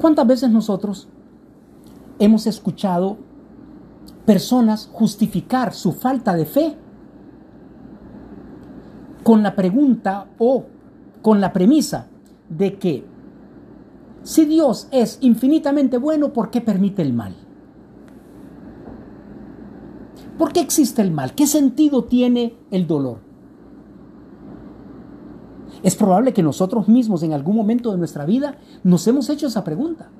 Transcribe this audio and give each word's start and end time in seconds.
¿Cuántas 0.00 0.26
veces 0.26 0.50
nosotros 0.50 1.08
hemos 2.18 2.46
escuchado 2.46 3.18
personas 4.24 4.88
justificar 4.90 5.74
su 5.74 5.92
falta 5.92 6.34
de 6.34 6.46
fe 6.46 6.74
con 9.22 9.42
la 9.42 9.54
pregunta 9.54 10.26
o 10.38 10.64
con 11.20 11.42
la 11.42 11.52
premisa 11.52 12.06
de 12.48 12.78
que 12.78 13.04
si 14.22 14.46
Dios 14.46 14.88
es 14.90 15.18
infinitamente 15.20 15.98
bueno, 15.98 16.32
¿por 16.32 16.50
qué 16.50 16.62
permite 16.62 17.02
el 17.02 17.12
mal? 17.12 17.34
¿Por 20.38 20.54
qué 20.54 20.60
existe 20.60 21.02
el 21.02 21.10
mal? 21.10 21.34
¿Qué 21.34 21.46
sentido 21.46 22.04
tiene 22.04 22.56
el 22.70 22.86
dolor? 22.86 23.29
Es 25.82 25.96
probable 25.96 26.32
que 26.32 26.42
nosotros 26.42 26.88
mismos 26.88 27.22
en 27.22 27.32
algún 27.32 27.56
momento 27.56 27.90
de 27.90 27.98
nuestra 27.98 28.26
vida 28.26 28.58
nos 28.84 29.06
hemos 29.06 29.30
hecho 29.30 29.46
esa 29.46 29.64
pregunta. 29.64 30.10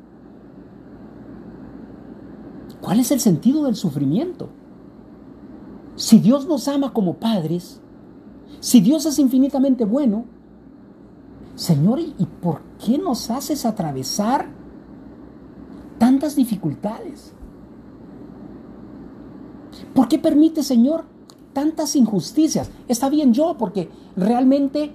¿Cuál 2.81 3.01
es 3.01 3.11
el 3.11 3.21
sentido 3.21 3.65
del 3.65 3.77
sufrimiento? 3.77 4.49
Si 5.97 6.19
Dios 6.19 6.47
nos 6.47 6.67
ama 6.67 6.93
como 6.95 7.15
padres, 7.15 7.81
si 8.61 8.81
Dios 8.81 9.05
es 9.05 9.19
infinitamente 9.19 9.85
bueno, 9.85 10.25
Señor, 11.57 12.01
¿y 12.01 12.27
por 12.41 12.63
qué 12.83 12.97
nos 12.97 13.31
haces 13.31 13.67
atravesar 13.67 14.49
tantas 15.99 16.37
dificultades? 16.37 17.35
¿Por 19.95 20.09
qué 20.09 20.19
permite, 20.19 20.63
Señor, 20.63 21.05
tantas 21.53 21.97
injusticias? 21.97 22.71
Está 22.89 23.11
bien 23.11 23.35
yo, 23.35 23.57
porque 23.59 23.91
realmente 24.17 24.95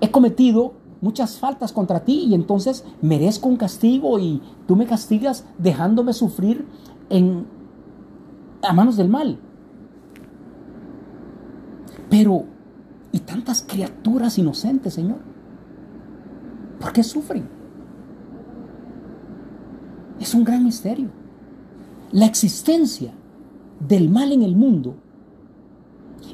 he 0.00 0.10
cometido 0.10 0.74
muchas 1.00 1.38
faltas 1.38 1.72
contra 1.72 2.04
ti 2.04 2.26
y 2.28 2.34
entonces 2.34 2.84
merezco 3.00 3.48
un 3.48 3.56
castigo 3.56 4.18
y 4.18 4.42
tú 4.66 4.76
me 4.76 4.86
castigas 4.86 5.44
dejándome 5.58 6.12
sufrir 6.12 6.66
en, 7.08 7.46
a 8.62 8.72
manos 8.72 8.96
del 8.96 9.08
mal. 9.08 9.38
Pero, 12.08 12.44
¿y 13.12 13.20
tantas 13.20 13.62
criaturas 13.62 14.36
inocentes, 14.38 14.94
Señor? 14.94 15.18
¿Por 16.80 16.92
qué 16.92 17.02
sufren? 17.02 17.48
Es 20.18 20.34
un 20.34 20.44
gran 20.44 20.64
misterio. 20.64 21.08
La 22.12 22.26
existencia 22.26 23.12
del 23.78 24.10
mal 24.10 24.32
en 24.32 24.42
el 24.42 24.56
mundo, 24.56 24.96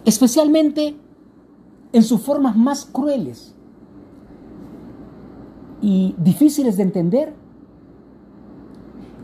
especialmente 0.04 0.96
en 1.92 2.02
sus 2.02 2.20
formas 2.20 2.56
más 2.56 2.84
crueles 2.84 3.55
y 5.86 6.16
difíciles 6.18 6.76
de 6.76 6.82
entender, 6.82 7.32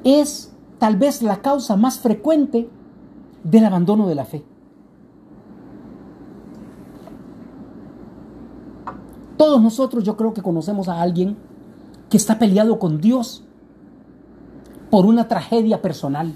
es 0.04 0.52
tal 0.78 0.94
vez 0.94 1.20
la 1.20 1.42
causa 1.42 1.74
más 1.74 1.98
frecuente 1.98 2.70
del 3.42 3.64
abandono 3.64 4.06
de 4.06 4.14
la 4.14 4.24
fe. 4.24 4.44
Todos 9.36 9.60
nosotros 9.60 10.04
yo 10.04 10.16
creo 10.16 10.32
que 10.32 10.40
conocemos 10.40 10.88
a 10.88 11.02
alguien 11.02 11.36
que 12.08 12.16
está 12.16 12.38
peleado 12.38 12.78
con 12.78 13.00
Dios 13.00 13.42
por 14.88 15.04
una 15.04 15.26
tragedia 15.26 15.82
personal. 15.82 16.32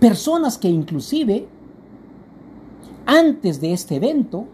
Personas 0.00 0.58
que 0.58 0.68
inclusive 0.68 1.48
antes 3.06 3.58
de 3.62 3.72
este 3.72 3.96
evento 3.96 4.48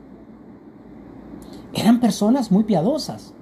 eran 1.72 2.00
personas 2.00 2.50
muy 2.50 2.64
piadosas. 2.64 3.34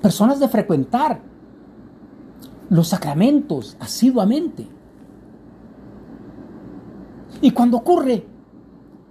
Personas 0.00 0.40
de 0.40 0.48
frecuentar 0.48 1.22
los 2.68 2.88
sacramentos 2.88 3.76
asiduamente. 3.80 4.66
Y 7.40 7.50
cuando 7.52 7.76
ocurre 7.76 8.26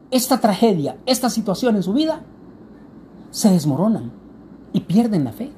esta 0.09 0.39
tragedia, 0.39 0.97
esta 1.05 1.29
situación 1.29 1.75
en 1.75 1.83
su 1.83 1.93
vida, 1.93 2.23
se 3.29 3.49
desmoronan 3.49 4.11
y 4.73 4.81
pierden 4.81 5.23
la 5.23 5.31
fe. 5.31 5.51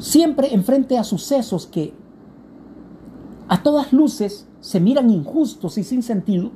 siempre 0.00 0.54
enfrente 0.54 0.98
a 0.98 1.04
sucesos 1.04 1.66
que 1.66 1.94
a 3.48 3.62
todas 3.62 3.92
luces 3.92 4.46
se 4.60 4.80
miran 4.80 5.10
injustos 5.10 5.78
y 5.78 5.84
sin 5.84 6.02
sentido, 6.02 6.50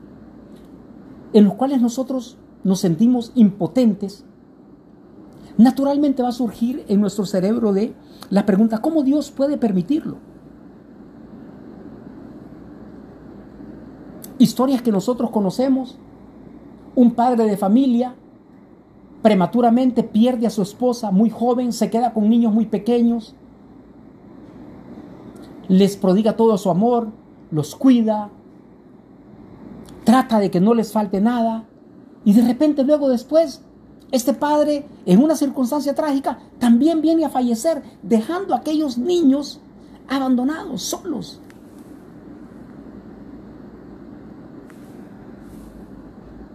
en 1.32 1.44
los 1.44 1.54
cuales 1.54 1.80
nosotros 1.80 2.38
nos 2.62 2.80
sentimos 2.80 3.32
impotentes, 3.34 4.24
naturalmente 5.56 6.22
va 6.22 6.28
a 6.28 6.32
surgir 6.32 6.84
en 6.88 7.00
nuestro 7.00 7.26
cerebro 7.26 7.72
de 7.72 7.94
la 8.30 8.46
pregunta, 8.46 8.78
¿cómo 8.78 9.02
Dios 9.02 9.30
puede 9.30 9.58
permitirlo? 9.58 10.16
Historias 14.38 14.82
que 14.82 14.92
nosotros 14.92 15.30
conocemos, 15.30 15.98
un 16.94 17.12
padre 17.12 17.44
de 17.44 17.56
familia 17.56 18.14
prematuramente 19.22 20.02
pierde 20.02 20.46
a 20.46 20.50
su 20.50 20.62
esposa 20.62 21.10
muy 21.10 21.30
joven, 21.30 21.72
se 21.72 21.88
queda 21.88 22.12
con 22.12 22.28
niños 22.28 22.52
muy 22.52 22.66
pequeños, 22.66 23.34
les 25.68 25.96
prodiga 25.96 26.36
todo 26.36 26.58
su 26.58 26.70
amor, 26.70 27.08
los 27.54 27.76
cuida, 27.76 28.30
trata 30.02 30.40
de 30.40 30.50
que 30.50 30.60
no 30.60 30.74
les 30.74 30.92
falte 30.92 31.20
nada 31.20 31.64
y 32.24 32.32
de 32.32 32.42
repente 32.42 32.82
luego 32.82 33.08
después 33.08 33.62
este 34.10 34.34
padre 34.34 34.86
en 35.06 35.22
una 35.22 35.36
circunstancia 35.36 35.94
trágica 35.94 36.40
también 36.58 37.00
viene 37.00 37.24
a 37.24 37.30
fallecer 37.30 37.82
dejando 38.02 38.54
a 38.54 38.58
aquellos 38.58 38.98
niños 38.98 39.60
abandonados, 40.08 40.82
solos. 40.82 41.40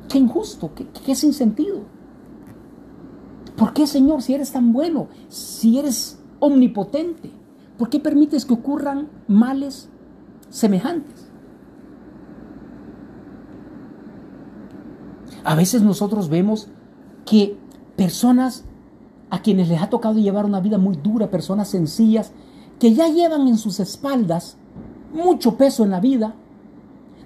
Qué 0.10 0.18
injusto, 0.18 0.72
qué, 0.76 0.88
qué 1.06 1.16
sin 1.16 1.34
sentido. 1.34 1.82
¿Por 3.56 3.74
qué, 3.74 3.88
Señor, 3.88 4.22
si 4.22 4.34
eres 4.34 4.52
tan 4.52 4.74
bueno, 4.74 5.08
si 5.28 5.80
eres 5.80 6.20
omnipotente? 6.40 7.32
¿Por 7.78 7.90
qué 7.90 8.00
permites 8.00 8.46
que 8.46 8.54
ocurran 8.54 9.10
males 9.28 9.90
semejantes? 10.50 11.32
A 15.44 15.56
veces 15.56 15.82
nosotros 15.82 16.30
vemos 16.30 16.68
que 17.26 17.58
personas 17.96 18.66
a 19.30 19.42
quienes 19.42 19.70
les 19.70 19.82
ha 19.82 19.90
tocado 19.90 20.20
llevar 20.20 20.46
una 20.46 20.60
vida 20.60 20.78
muy 20.78 20.96
dura, 20.96 21.30
personas 21.30 21.70
sencillas, 21.70 22.32
que 22.80 22.94
ya 22.94 23.08
llevan 23.08 23.48
en 23.48 23.58
sus 23.58 23.80
espaldas 23.80 24.58
mucho 25.14 25.56
peso 25.56 25.84
en 25.84 25.92
la 25.92 26.00
vida, 26.00 26.36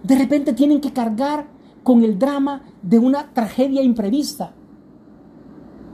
de 0.04 0.16
repente 0.16 0.54
tienen 0.54 0.82
que 0.82 0.94
cargar 0.94 1.48
con 1.84 2.04
el 2.04 2.20
drama 2.20 2.64
de 2.82 3.00
una 3.00 3.34
tragedia 3.34 3.82
imprevista 3.82 4.54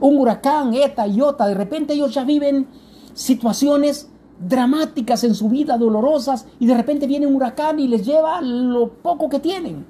un 0.00 0.18
huracán, 0.18 0.74
ETA, 0.74 1.06
IOTA, 1.06 1.46
de 1.46 1.54
repente 1.54 1.92
ellos 1.92 2.12
ya 2.14 2.24
viven 2.24 2.66
situaciones 3.14 4.09
dramáticas 4.40 5.22
en 5.24 5.34
su 5.34 5.48
vida, 5.48 5.76
dolorosas, 5.76 6.46
y 6.58 6.66
de 6.66 6.74
repente 6.74 7.06
viene 7.06 7.26
un 7.26 7.34
huracán 7.34 7.78
y 7.78 7.86
les 7.86 8.04
lleva 8.04 8.40
lo 8.40 8.88
poco 8.88 9.28
que 9.28 9.38
tienen. 9.38 9.84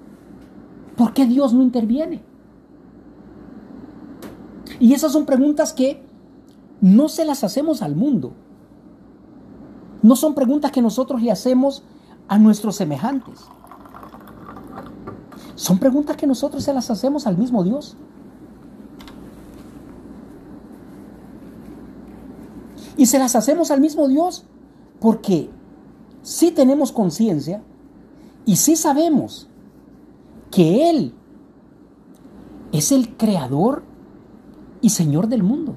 ¿Por 0.97 1.13
qué 1.15 1.25
Dios 1.25 1.55
no 1.55 1.63
interviene? 1.63 2.23
Y 4.81 4.93
esas 4.93 5.13
son 5.13 5.25
preguntas 5.25 5.73
que 5.73 6.03
no 6.81 7.09
se 7.09 7.25
las 7.25 7.45
hacemos 7.45 7.83
al 7.83 7.95
mundo. 7.95 8.33
No 10.03 10.17
son 10.17 10.35
preguntas 10.35 10.73
que 10.73 10.83
nosotros 10.83 11.23
le 11.23 11.31
hacemos 11.31 11.85
a 12.27 12.39
nuestros 12.39 12.77
semejantes. 12.77 13.41
Son 15.55 15.79
preguntas 15.79 16.17
que 16.17 16.27
nosotros 16.27 16.65
se 16.65 16.73
las 16.73 16.91
hacemos 16.91 17.27
al 17.27 17.37
mismo 17.37 17.63
Dios. 17.63 17.97
Y 22.97 23.07
se 23.07 23.19
las 23.19 23.37
hacemos 23.37 23.71
al 23.71 23.81
mismo 23.81 24.09
Dios 24.09 24.45
porque 25.01 25.51
sí 26.23 26.51
tenemos 26.51 26.93
conciencia 26.93 27.63
y 28.45 28.57
sí 28.57 28.77
sabemos 28.77 29.49
que 30.51 30.91
Él 30.91 31.15
es 32.73 32.93
el 32.93 33.17
creador 33.17 33.83
y 34.81 34.91
Señor 34.91 35.29
del 35.29 35.43
mundo. 35.43 35.77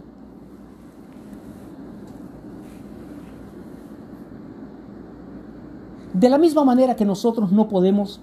De 6.13 6.29
la 6.29 6.37
misma 6.37 6.63
manera 6.63 6.95
que 6.95 7.05
nosotros 7.05 7.51
no 7.51 7.67
podemos 7.67 8.21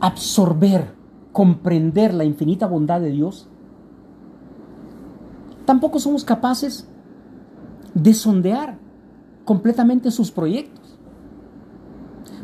absorber, 0.00 0.94
comprender 1.32 2.14
la 2.14 2.24
infinita 2.24 2.66
bondad 2.66 3.00
de 3.00 3.10
Dios, 3.10 3.48
tampoco 5.66 5.98
somos 6.00 6.24
capaces 6.24 6.88
de 7.94 8.14
sondear 8.14 8.78
completamente 9.44 10.10
sus 10.10 10.30
proyectos. 10.30 10.98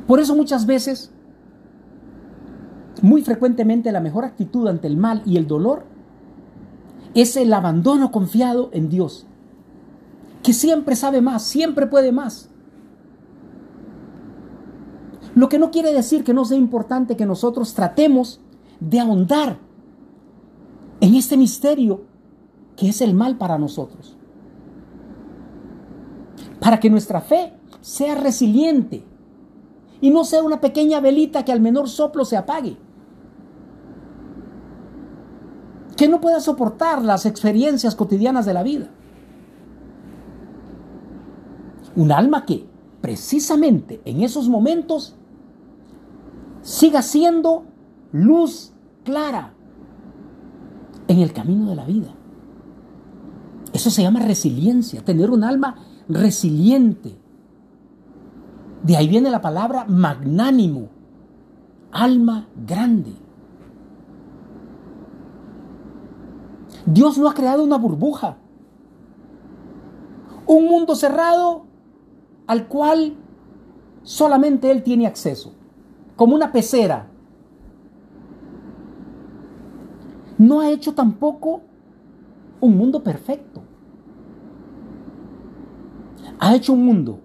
Por 0.06 0.20
eso 0.20 0.35
muchas 0.35 0.67
veces 0.67 1.11
Muy 3.02 3.23
frecuentemente 3.23 3.93
la 3.93 4.00
mejor 4.00 4.25
actitud 4.25 4.67
ante 4.67 4.87
el 4.87 4.96
mal 4.96 5.23
y 5.26 5.37
el 5.37 5.46
dolor 5.46 5.85
es 7.12 7.37
el 7.37 7.52
abandono 7.52 8.11
confiado 8.11 8.70
en 8.73 8.88
Dios, 8.88 9.26
que 10.43 10.52
siempre 10.52 10.96
sabe 10.96 11.20
más, 11.20 11.43
siempre 11.43 11.87
puede 11.87 12.12
más. 12.12 12.49
Lo 15.35 15.49
que 15.49 15.58
no 15.58 15.70
quiere 15.70 15.93
decir 15.93 16.25
que 16.25 16.32
no 16.32 16.44
sea 16.44 16.56
importante 16.56 17.17
que 17.17 17.26
nosotros 17.26 17.75
tratemos 17.75 18.40
de 18.81 19.00
ahondar 19.00 19.58
en 21.00 21.14
este 21.14 21.37
misterio 21.37 22.05
que 22.76 22.88
es 22.88 23.00
el 23.00 23.14
mal 23.14 23.37
para 23.37 23.58
nosotros. 23.58 24.13
Para 26.64 26.81
que 26.81 26.88
nuestra 26.88 27.20
fe 27.20 27.52
sea 27.82 28.14
resiliente 28.14 29.05
y 30.00 30.08
no 30.08 30.25
sea 30.25 30.43
una 30.43 30.62
pequeña 30.62 30.99
velita 30.99 31.44
que 31.44 31.52
al 31.52 31.61
menor 31.61 31.90
soplo 31.90 32.25
se 32.25 32.38
apague. 32.38 32.78
Que 35.94 36.08
no 36.08 36.22
pueda 36.22 36.40
soportar 36.40 37.02
las 37.02 37.26
experiencias 37.26 37.94
cotidianas 37.94 38.46
de 38.46 38.55
la 38.55 38.62
vida. 38.62 38.88
Un 41.96 42.11
alma 42.11 42.46
que 42.46 42.66
precisamente 43.02 44.00
en 44.06 44.22
esos 44.22 44.49
momentos 44.49 45.16
siga 46.62 47.02
siendo 47.02 47.66
luz 48.11 48.72
clara 49.05 49.52
en 51.08 51.19
el 51.19 51.34
camino 51.34 51.69
de 51.69 51.76
la 51.76 51.84
vida. 51.84 52.14
Eso 53.75 53.90
se 53.90 54.00
llama 54.00 54.20
resiliencia, 54.20 55.05
tener 55.05 55.31
un 55.31 55.44
alma 55.44 55.76
resiliente. 56.08 57.16
De 58.82 58.96
ahí 58.96 59.08
viene 59.08 59.30
la 59.30 59.40
palabra 59.40 59.84
magnánimo, 59.86 60.88
alma 61.90 62.48
grande. 62.66 63.12
Dios 66.86 67.16
no 67.16 67.28
ha 67.28 67.34
creado 67.34 67.64
una 67.64 67.78
burbuja, 67.78 68.36
un 70.46 70.66
mundo 70.66 70.94
cerrado 70.94 71.64
al 72.46 72.68
cual 72.68 73.14
solamente 74.02 74.70
Él 74.70 74.82
tiene 74.82 75.06
acceso 75.06 75.54
como 76.16 76.34
una 76.34 76.52
pecera. 76.52 77.08
No 80.38 80.60
ha 80.60 80.70
hecho 80.70 80.94
tampoco 80.94 81.62
un 82.60 82.76
mundo 82.76 83.02
perfecto. 83.02 83.63
Ha 86.44 86.55
hecho 86.55 86.75
un 86.75 86.85
mundo 86.85 87.20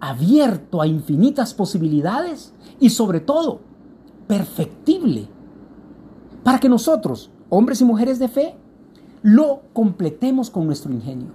abierto 0.00 0.82
a 0.82 0.88
infinitas 0.88 1.54
posibilidades 1.54 2.52
y 2.80 2.90
sobre 2.90 3.20
todo 3.20 3.60
perfectible 4.26 5.28
para 6.42 6.58
que 6.58 6.68
nosotros, 6.68 7.30
hombres 7.48 7.80
y 7.80 7.84
mujeres 7.84 8.18
de 8.18 8.26
fe, 8.26 8.56
lo 9.22 9.62
completemos 9.72 10.50
con 10.50 10.66
nuestro 10.66 10.92
ingenio. 10.92 11.28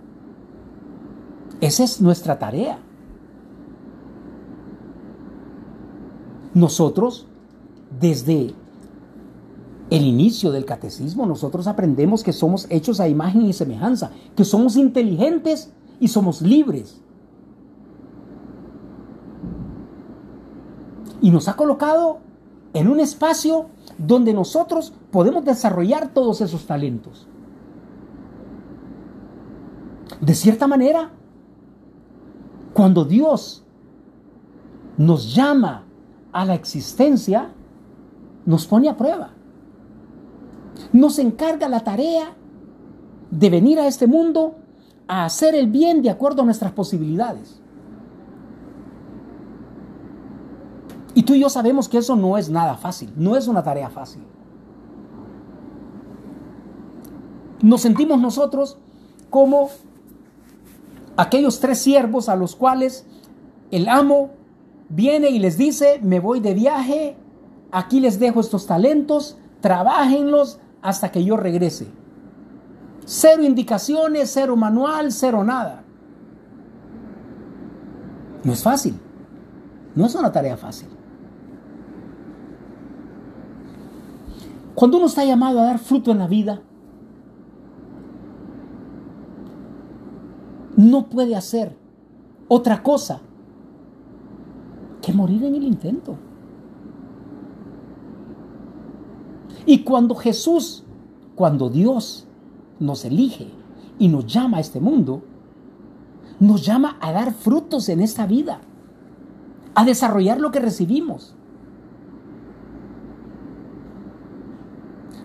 Esa 1.62 1.86
es 1.86 2.01
nuestra 2.01 2.38
tarea. 2.38 2.80
Nosotros, 6.54 7.28
desde 7.98 8.54
el 9.90 10.04
inicio 10.04 10.52
del 10.52 10.66
catecismo, 10.66 11.25
nosotros 11.25 11.66
aprendemos 11.68 12.25
que 12.25 12.34
somos 12.34 12.68
hechos 12.69 13.00
a 13.00 13.07
imagen 13.07 13.45
y 13.45 13.54
semejanza, 13.54 14.12
que 14.36 14.44
somos 14.44 14.75
inteligentes 14.75 15.72
y 16.00 16.07
somos 16.07 16.42
libres. 16.42 17.01
Y 21.22 21.31
nos 21.31 21.48
ha 21.48 21.56
colocado 21.56 22.19
en 22.74 22.88
un 22.88 23.00
espacio 23.00 23.68
donde 23.98 24.34
nosotros 24.34 24.94
podemos 25.12 25.44
desarrollar 25.44 26.13
todos 26.13 26.42
esos 26.42 26.66
talentos. 26.66 27.28
De 30.22 30.34
cierta 30.34 30.68
manera, 30.68 31.12
cuando 32.74 33.06
Dios 33.06 33.63
nos 34.98 35.34
llama 35.34 35.86
a 36.31 36.45
la 36.45 36.56
existencia, 36.56 37.52
nos 38.45 38.66
pone 38.68 38.90
a 38.90 38.98
prueba. 38.98 39.31
Nos 40.94 41.19
encarga 41.19 41.68
la 41.68 41.84
tarea 41.84 42.36
de 43.31 43.50
venir 43.50 43.80
a 43.80 43.88
este 43.88 44.07
mundo 44.07 44.56
a 45.09 45.25
hacer 45.25 45.56
el 45.56 45.67
bien 45.67 46.03
de 46.03 46.11
acuerdo 46.11 46.44
a 46.44 46.45
nuestras 46.45 46.71
posibilidades. 46.71 47.59
Y 51.15 51.23
tú 51.23 51.33
y 51.33 51.39
yo 51.39 51.50
sabemos 51.50 51.89
que 51.89 51.97
eso 51.97 52.15
no 52.15 52.38
es 52.38 52.50
nada 52.50 52.75
fácil, 52.75 53.11
no 53.17 53.35
es 53.35 53.47
una 53.47 53.63
tarea 53.63 53.89
fácil. 53.89 54.21
Nos 57.63 57.81
sentimos 57.81 58.21
nosotros 58.21 58.77
como 59.31 59.69
aquellos 61.17 61.59
tres 61.59 61.79
siervos 61.79 62.29
a 62.29 62.35
los 62.35 62.56
cuales 62.56 63.06
el 63.71 63.89
amo 63.89 64.29
viene 64.89 65.29
y 65.29 65.39
les 65.39 65.57
dice, 65.57 66.00
me 66.03 66.19
voy 66.19 66.39
de 66.39 66.53
viaje, 66.53 67.17
aquí 67.71 68.00
les 68.00 68.19
dejo 68.19 68.41
estos 68.41 68.67
talentos, 68.67 69.39
trabajenlos 69.59 70.59
hasta 70.83 71.11
que 71.11 71.23
yo 71.23 71.35
regrese. 71.35 71.99
Cero 73.11 73.41
indicaciones, 73.41 74.29
cero 74.31 74.56
manual, 74.56 75.11
cero 75.11 75.44
nada. 75.44 75.81
No 78.44 78.53
es 78.53 78.61
fácil. 78.61 79.00
No 79.95 80.06
es 80.06 80.13
una 80.13 80.31
tarea 80.31 80.56
fácil. 80.56 80.88
Cuando 84.75 84.97
uno 84.97 85.07
está 85.07 85.25
llamado 85.25 85.59
a 85.59 85.63
dar 85.63 85.79
fruto 85.79 86.11
en 86.11 86.19
la 86.19 86.27
vida, 86.27 86.61
no 90.77 91.09
puede 91.09 91.35
hacer 91.35 91.75
otra 92.47 92.83
cosa 92.83 93.21
que 95.01 95.13
morir 95.13 95.44
en 95.45 95.56
el 95.56 95.63
intento. 95.63 96.15
Y 99.65 99.79
cuando 99.79 100.13
Jesús, 100.13 100.83
cuando 101.33 101.71
Dios 101.71 102.27
nos 102.80 103.06
elige 103.06 103.48
y 103.98 104.08
nos 104.08 104.26
llama 104.26 104.58
a 104.58 104.62
este 104.62 104.80
mundo, 104.80 105.22
nos 106.40 106.66
llama 106.66 106.98
a 107.02 107.12
dar 107.12 107.34
frutos 107.34 107.90
en 107.90 108.00
esta 108.00 108.26
vida, 108.26 108.62
a 109.76 109.84
desarrollar 109.84 110.40
lo 110.40 110.52
que 110.52 110.60
recibimos. 110.60 111.36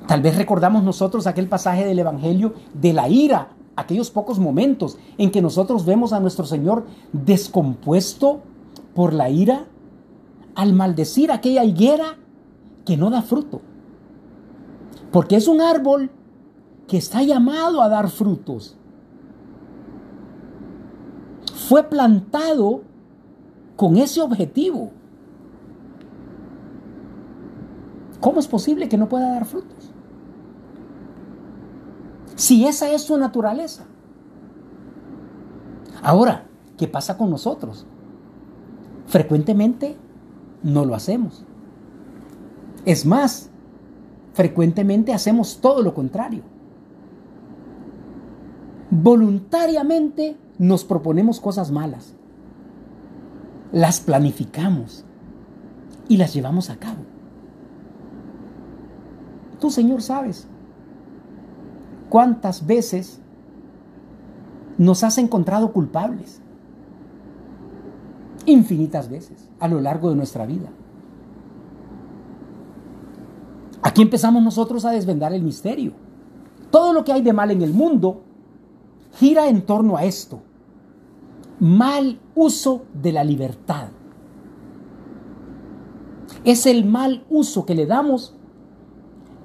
Tal 0.07 0.21
vez 0.21 0.37
recordamos 0.37 0.83
nosotros 0.83 1.27
aquel 1.27 1.49
pasaje 1.49 1.85
del 1.85 1.99
Evangelio 1.99 2.55
de 2.75 2.93
la 2.93 3.09
ira, 3.09 3.49
aquellos 3.77 4.11
pocos 4.11 4.39
momentos 4.39 4.99
en 5.19 5.31
que 5.31 5.41
nosotros 5.41 5.85
vemos 5.87 6.13
a 6.13 6.21
nuestro 6.21 6.45
Señor 6.45 6.85
descompuesto 7.13 8.41
por 8.95 9.15
la 9.15 9.31
ira 9.31 9.67
al 10.55 10.73
maldecir 10.73 11.33
aquella 11.33 11.65
higuera 11.65 12.19
que 12.85 12.97
no 12.97 13.11
da 13.11 13.23
fruto. 13.23 13.61
Porque 15.11 15.37
es 15.37 15.49
un 15.49 15.61
árbol 15.61 16.11
que 16.87 16.97
está 16.97 17.23
llamado 17.23 17.83
a 17.83 17.89
dar 17.89 18.09
frutos. 18.11 18.77
Fue 21.69 21.83
plantado 21.83 22.83
con 23.77 23.97
ese 23.97 24.21
objetivo. 24.21 24.91
¿Cómo 28.21 28.41
es 28.41 28.49
posible 28.49 28.89
que 28.89 28.99
no 28.99 29.09
pueda 29.09 29.31
dar 29.31 29.45
frutos? 29.45 29.91
Si 32.37 32.67
esa 32.67 32.91
es 32.91 33.03
su 33.03 33.17
naturaleza. 33.17 33.85
Ahora, 36.03 36.47
¿qué 36.77 36.87
pasa 36.87 37.17
con 37.17 37.31
nosotros? 37.31 37.87
Frecuentemente 39.07 39.97
no 40.63 40.85
lo 40.85 40.95
hacemos. 40.95 41.45
Es 42.85 43.07
más, 43.07 43.51
frecuentemente 44.33 45.13
hacemos 45.15 45.61
todo 45.61 45.83
lo 45.83 45.95
contrario. 45.95 46.43
Voluntariamente 49.03 50.37
nos 50.57 50.85
proponemos 50.85 51.41
cosas 51.41 51.73
malas, 51.73 52.15
las 53.73 53.99
planificamos 53.99 55.05
y 56.09 56.17
las 56.17 56.33
llevamos 56.33 56.71
a 56.71 56.77
cabo. 56.77 57.03
Tú, 59.61 59.73
Señor, 59.73 60.01
sabes 60.01 60.47
cuántas 62.09 62.67
veces 62.69 63.19
nos 64.79 65.03
has 65.03 65.19
encontrado 65.19 65.73
culpables 65.73 66.41
infinitas 68.47 69.09
veces 69.09 69.49
a 69.59 69.67
lo 69.67 69.81
largo 69.81 70.11
de 70.11 70.17
nuestra 70.17 70.47
vida. 70.47 70.69
Aquí 73.83 74.03
empezamos 74.03 74.41
nosotros 74.41 74.85
a 74.85 74.93
desvendar 74.93 75.33
el 75.33 75.43
misterio. 75.43 75.95
Todo 76.71 76.93
lo 76.93 77.05
que 77.05 77.13
hay 77.13 77.23
de 77.23 77.33
mal 77.33 77.51
en 77.51 77.63
el 77.63 77.73
mundo 77.73 78.24
gira 79.19 79.49
en 79.49 79.63
torno 79.63 79.97
a 79.97 80.05
esto. 80.05 80.41
Mal 81.61 82.21
uso 82.35 82.83
de 82.95 83.13
la 83.13 83.25
libertad. 83.25 83.89
Es 86.45 86.67
el 86.67 86.85
mal 86.85 87.25
uso 87.31 87.65
que 87.65 87.75
le 87.75 87.87
damos 87.87 88.35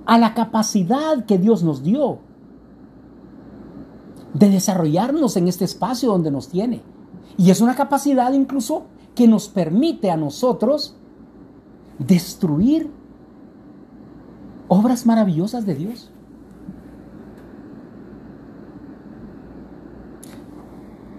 a 0.06 0.18
la 0.18 0.34
capacidad 0.34 1.26
que 1.26 1.38
Dios 1.38 1.64
nos 1.64 1.84
dio 1.84 2.20
de 4.34 4.50
desarrollarnos 4.50 5.38
en 5.38 5.48
este 5.48 5.66
espacio 5.66 6.10
donde 6.10 6.32
nos 6.32 6.50
tiene. 6.50 6.82
Y 7.38 7.52
es 7.52 7.62
una 7.62 7.76
capacidad 7.76 8.34
incluso 8.34 8.86
que 9.16 9.28
nos 9.28 9.48
permite 9.48 10.12
a 10.12 10.18
nosotros 10.18 10.96
destruir 12.00 12.92
obras 14.68 15.06
maravillosas 15.06 15.66
de 15.66 15.76
Dios. 15.76 16.12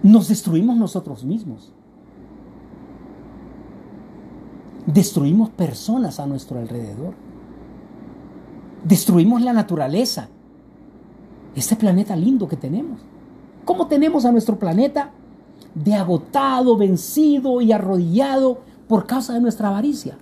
Nos 0.03 0.27
destruimos 0.27 0.77
nosotros 0.77 1.23
mismos. 1.23 1.71
Destruimos 4.85 5.49
personas 5.51 6.19
a 6.19 6.25
nuestro 6.25 6.59
alrededor. 6.59 7.13
Destruimos 8.83 9.41
la 9.41 9.53
naturaleza. 9.53 10.29
Este 11.55 11.75
planeta 11.75 12.15
lindo 12.15 12.47
que 12.47 12.57
tenemos. 12.57 13.01
¿Cómo 13.63 13.87
tenemos 13.87 14.25
a 14.25 14.31
nuestro 14.31 14.57
planeta 14.57 15.11
de 15.75 15.93
agotado, 15.93 16.75
vencido 16.77 17.61
y 17.61 17.71
arrodillado 17.71 18.61
por 18.87 19.05
causa 19.05 19.33
de 19.33 19.41
nuestra 19.41 19.67
avaricia? 19.67 20.17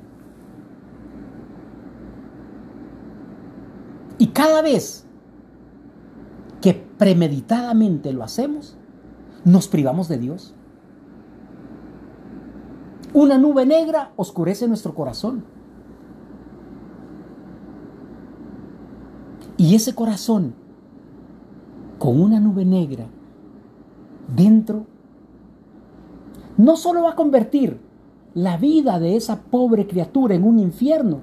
Y 4.17 4.27
cada 4.27 4.61
vez 4.61 5.05
que 6.59 6.73
premeditadamente 6.73 8.11
lo 8.11 8.23
hacemos, 8.23 8.75
nos 9.45 9.67
privamos 9.67 10.07
de 10.07 10.17
Dios. 10.17 10.53
Una 13.13 13.37
nube 13.37 13.65
negra 13.65 14.11
oscurece 14.15 14.67
nuestro 14.67 14.93
corazón. 14.93 15.43
Y 19.57 19.75
ese 19.75 19.93
corazón, 19.93 20.53
con 21.97 22.21
una 22.21 22.39
nube 22.39 22.63
negra 22.63 23.07
dentro, 24.33 24.85
no 26.55 26.77
solo 26.77 27.03
va 27.03 27.11
a 27.11 27.15
convertir 27.15 27.79
la 28.33 28.57
vida 28.57 28.99
de 28.99 29.15
esa 29.15 29.41
pobre 29.41 29.87
criatura 29.87 30.35
en 30.35 30.43
un 30.43 30.59
infierno, 30.59 31.21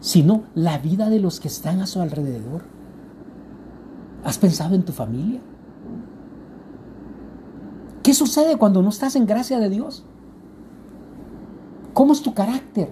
sino 0.00 0.44
la 0.54 0.78
vida 0.78 1.10
de 1.10 1.20
los 1.20 1.38
que 1.38 1.48
están 1.48 1.80
a 1.80 1.86
su 1.86 2.00
alrededor. 2.00 2.62
¿Has 4.24 4.38
pensado 4.38 4.74
en 4.74 4.84
tu 4.84 4.92
familia? 4.92 5.40
¿Qué 8.08 8.14
sucede 8.14 8.56
cuando 8.56 8.80
no 8.80 8.88
estás 8.88 9.16
en 9.16 9.26
gracia 9.26 9.58
de 9.58 9.68
Dios? 9.68 10.02
¿Cómo 11.92 12.14
es 12.14 12.22
tu 12.22 12.32
carácter? 12.32 12.90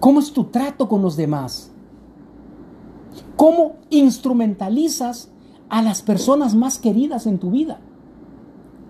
¿Cómo 0.00 0.18
es 0.18 0.32
tu 0.32 0.46
trato 0.46 0.88
con 0.88 1.02
los 1.02 1.14
demás? 1.14 1.70
¿Cómo 3.36 3.76
instrumentalizas 3.90 5.30
a 5.68 5.82
las 5.82 6.02
personas 6.02 6.56
más 6.56 6.80
queridas 6.80 7.28
en 7.28 7.38
tu 7.38 7.52
vida? 7.52 7.78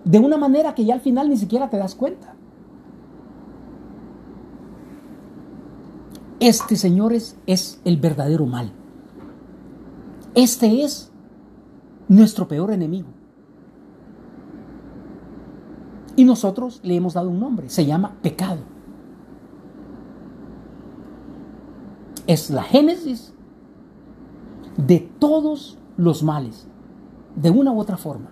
De 0.03 0.17
una 0.17 0.35
manera 0.35 0.73
que 0.73 0.83
ya 0.83 0.95
al 0.95 1.01
final 1.01 1.29
ni 1.29 1.37
siquiera 1.37 1.69
te 1.69 1.77
das 1.77 1.93
cuenta. 1.93 2.33
Este, 6.39 6.75
señores, 6.75 7.37
es 7.45 7.79
el 7.85 7.97
verdadero 7.97 8.47
mal. 8.47 8.71
Este 10.33 10.83
es 10.83 11.11
nuestro 12.07 12.47
peor 12.47 12.71
enemigo. 12.71 13.09
Y 16.15 16.23
nosotros 16.23 16.79
le 16.83 16.95
hemos 16.95 17.13
dado 17.13 17.29
un 17.29 17.39
nombre, 17.39 17.69
se 17.69 17.85
llama 17.85 18.15
pecado. 18.21 18.61
Es 22.27 22.49
la 22.49 22.63
génesis 22.63 23.33
de 24.77 24.99
todos 24.99 25.77
los 25.97 26.23
males, 26.23 26.67
de 27.35 27.51
una 27.51 27.71
u 27.71 27.79
otra 27.79 27.97
forma. 27.97 28.29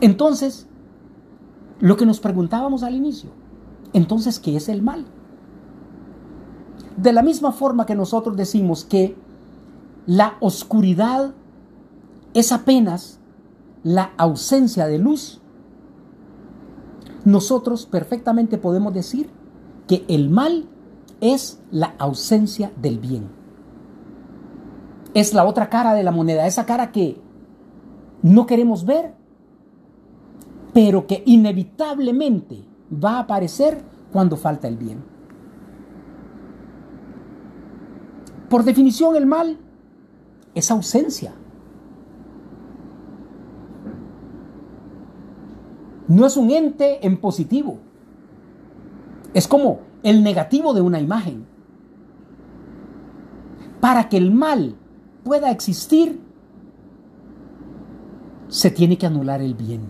Entonces, 0.00 0.66
lo 1.78 1.96
que 1.96 2.06
nos 2.06 2.18
preguntábamos 2.18 2.82
al 2.82 2.94
inicio, 2.94 3.30
entonces, 3.92 4.40
¿qué 4.40 4.56
es 4.56 4.68
el 4.68 4.82
mal? 4.82 5.04
De 6.96 7.12
la 7.12 7.22
misma 7.22 7.52
forma 7.52 7.86
que 7.86 7.94
nosotros 7.94 8.36
decimos 8.36 8.84
que 8.84 9.16
la 10.06 10.36
oscuridad 10.40 11.34
es 12.34 12.50
apenas 12.50 13.20
la 13.82 14.12
ausencia 14.16 14.86
de 14.86 14.98
luz, 14.98 15.40
nosotros 17.24 17.86
perfectamente 17.86 18.58
podemos 18.58 18.92
decir 18.94 19.30
que 19.86 20.04
el 20.08 20.28
mal 20.30 20.66
es 21.20 21.60
la 21.70 21.94
ausencia 21.98 22.72
del 22.80 22.98
bien. 22.98 23.28
Es 25.14 25.34
la 25.34 25.44
otra 25.44 25.68
cara 25.68 25.94
de 25.94 26.02
la 26.02 26.10
moneda, 26.10 26.46
esa 26.46 26.66
cara 26.66 26.90
que 26.90 27.20
no 28.22 28.46
queremos 28.46 28.84
ver, 28.84 29.14
pero 30.72 31.06
que 31.06 31.22
inevitablemente 31.26 32.64
va 32.92 33.16
a 33.16 33.20
aparecer 33.20 33.82
cuando 34.12 34.36
falta 34.36 34.68
el 34.68 34.76
bien. 34.76 35.04
Por 38.48 38.64
definición, 38.64 39.16
el 39.16 39.26
mal 39.26 39.58
es 40.54 40.70
ausencia. 40.70 41.34
No 46.12 46.26
es 46.26 46.36
un 46.36 46.50
ente 46.50 47.06
en 47.06 47.16
positivo. 47.16 47.78
Es 49.32 49.48
como 49.48 49.80
el 50.02 50.22
negativo 50.22 50.74
de 50.74 50.82
una 50.82 51.00
imagen. 51.00 51.46
Para 53.80 54.10
que 54.10 54.18
el 54.18 54.30
mal 54.30 54.74
pueda 55.24 55.50
existir, 55.50 56.20
se 58.48 58.70
tiene 58.70 58.98
que 58.98 59.06
anular 59.06 59.40
el 59.40 59.54
bien. 59.54 59.88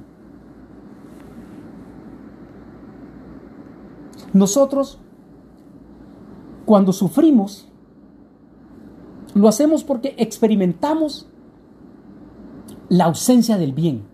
Nosotros, 4.32 5.00
cuando 6.64 6.92
sufrimos, 6.92 7.68
lo 9.34 9.48
hacemos 9.48 9.82
porque 9.82 10.14
experimentamos 10.18 11.28
la 12.88 13.06
ausencia 13.06 13.58
del 13.58 13.72
bien. 13.72 14.11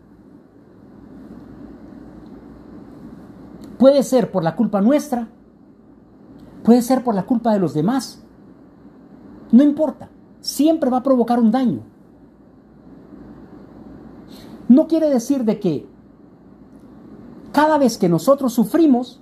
Puede 3.78 4.02
ser 4.02 4.30
por 4.30 4.42
la 4.42 4.56
culpa 4.56 4.80
nuestra, 4.80 5.28
puede 6.64 6.82
ser 6.82 7.02
por 7.04 7.14
la 7.14 7.24
culpa 7.24 7.52
de 7.52 7.60
los 7.60 7.74
demás. 7.74 8.22
No 9.50 9.62
importa, 9.62 10.10
siempre 10.40 10.90
va 10.90 10.98
a 10.98 11.02
provocar 11.02 11.38
un 11.38 11.50
daño. 11.50 11.80
No 14.68 14.86
quiere 14.86 15.08
decir 15.08 15.44
de 15.44 15.58
que 15.58 15.86
cada 17.52 17.78
vez 17.78 17.96
que 17.96 18.08
nosotros 18.08 18.52
sufrimos, 18.52 19.20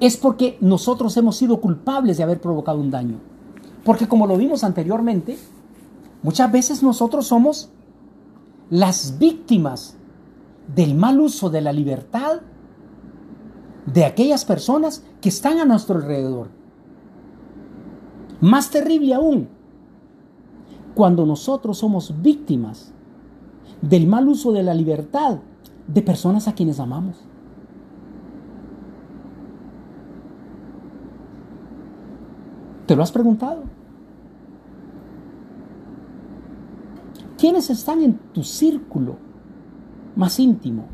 es 0.00 0.16
porque 0.16 0.56
nosotros 0.60 1.16
hemos 1.16 1.36
sido 1.36 1.60
culpables 1.60 2.16
de 2.16 2.22
haber 2.22 2.40
provocado 2.40 2.78
un 2.78 2.90
daño. 2.90 3.18
Porque 3.84 4.06
como 4.06 4.26
lo 4.26 4.36
vimos 4.36 4.64
anteriormente, 4.64 5.36
muchas 6.22 6.50
veces 6.52 6.82
nosotros 6.82 7.26
somos 7.26 7.70
las 8.70 9.18
víctimas 9.18 9.97
del 10.74 10.94
mal 10.94 11.20
uso 11.20 11.50
de 11.50 11.60
la 11.60 11.72
libertad 11.72 12.40
de 13.92 14.04
aquellas 14.04 14.44
personas 14.44 15.02
que 15.20 15.30
están 15.30 15.58
a 15.58 15.64
nuestro 15.64 15.96
alrededor. 15.96 16.48
Más 18.40 18.70
terrible 18.70 19.14
aún, 19.14 19.48
cuando 20.94 21.24
nosotros 21.24 21.78
somos 21.78 22.20
víctimas 22.22 22.92
del 23.80 24.06
mal 24.06 24.28
uso 24.28 24.52
de 24.52 24.62
la 24.62 24.74
libertad 24.74 25.38
de 25.86 26.02
personas 26.02 26.48
a 26.48 26.54
quienes 26.54 26.80
amamos. 26.80 27.16
¿Te 32.86 32.96
lo 32.96 33.02
has 33.02 33.12
preguntado? 33.12 33.64
¿Quiénes 37.36 37.70
están 37.70 38.02
en 38.02 38.18
tu 38.32 38.42
círculo 38.42 39.27
más 40.18 40.38
íntimo? 40.40 40.84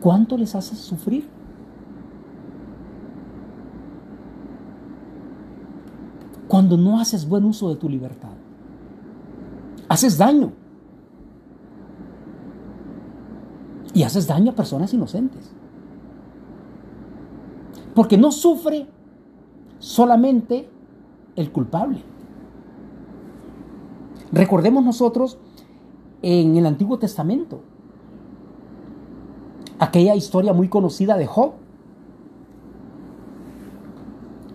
¿Cuánto 0.00 0.38
les 0.38 0.54
haces 0.54 0.78
sufrir? 0.78 1.28
Cuando 6.46 6.76
no 6.76 7.00
haces 7.00 7.28
buen 7.28 7.44
uso 7.44 7.68
de 7.68 7.76
tu 7.76 7.88
libertad, 7.88 8.30
haces 9.88 10.16
daño. 10.16 10.52
Y 13.92 14.04
haces 14.04 14.28
daño 14.28 14.52
a 14.52 14.54
personas 14.54 14.94
inocentes. 14.94 15.50
Porque 17.96 18.16
no 18.16 18.30
sufre 18.30 18.86
solamente 19.80 20.70
el 21.34 21.50
culpable. 21.50 22.00
Recordemos 24.30 24.84
nosotros 24.84 25.36
en 26.22 26.56
el 26.56 26.66
Antiguo 26.66 26.98
Testamento, 26.98 27.60
aquella 29.78 30.14
historia 30.14 30.52
muy 30.52 30.68
conocida 30.68 31.16
de 31.16 31.26
Job. 31.26 31.52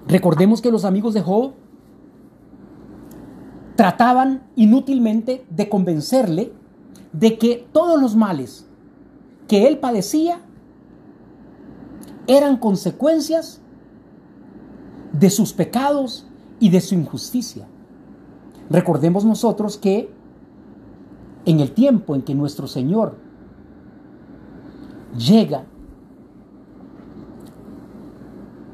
Recordemos 0.08 0.62
que 0.62 0.72
los 0.72 0.86
amigos 0.86 1.14
de 1.14 1.22
Job 1.22 1.54
trataban 3.76 4.44
inútilmente 4.56 5.46
de 5.50 5.70
convencerle 5.70 6.54
de 7.12 7.38
que 7.38 7.68
todos 7.72 8.02
los 8.02 8.16
males 8.16 8.68
que 9.48 9.68
él 9.68 9.80
padecía 9.80 10.42
eran 12.28 12.58
consecuencias 12.58 13.62
de 15.12 15.30
sus 15.30 15.54
pecados 15.54 16.28
y 16.60 16.70
de 16.70 16.82
su 16.82 16.96
injusticia. 16.96 17.68
Recordemos 18.70 19.26
nosotros 19.26 19.78
que 19.78 20.10
en 21.46 21.60
el 21.60 21.72
tiempo 21.72 22.16
en 22.16 22.22
que 22.22 22.36
nuestro 22.36 22.68
Señor 22.68 23.16
llega 25.18 25.66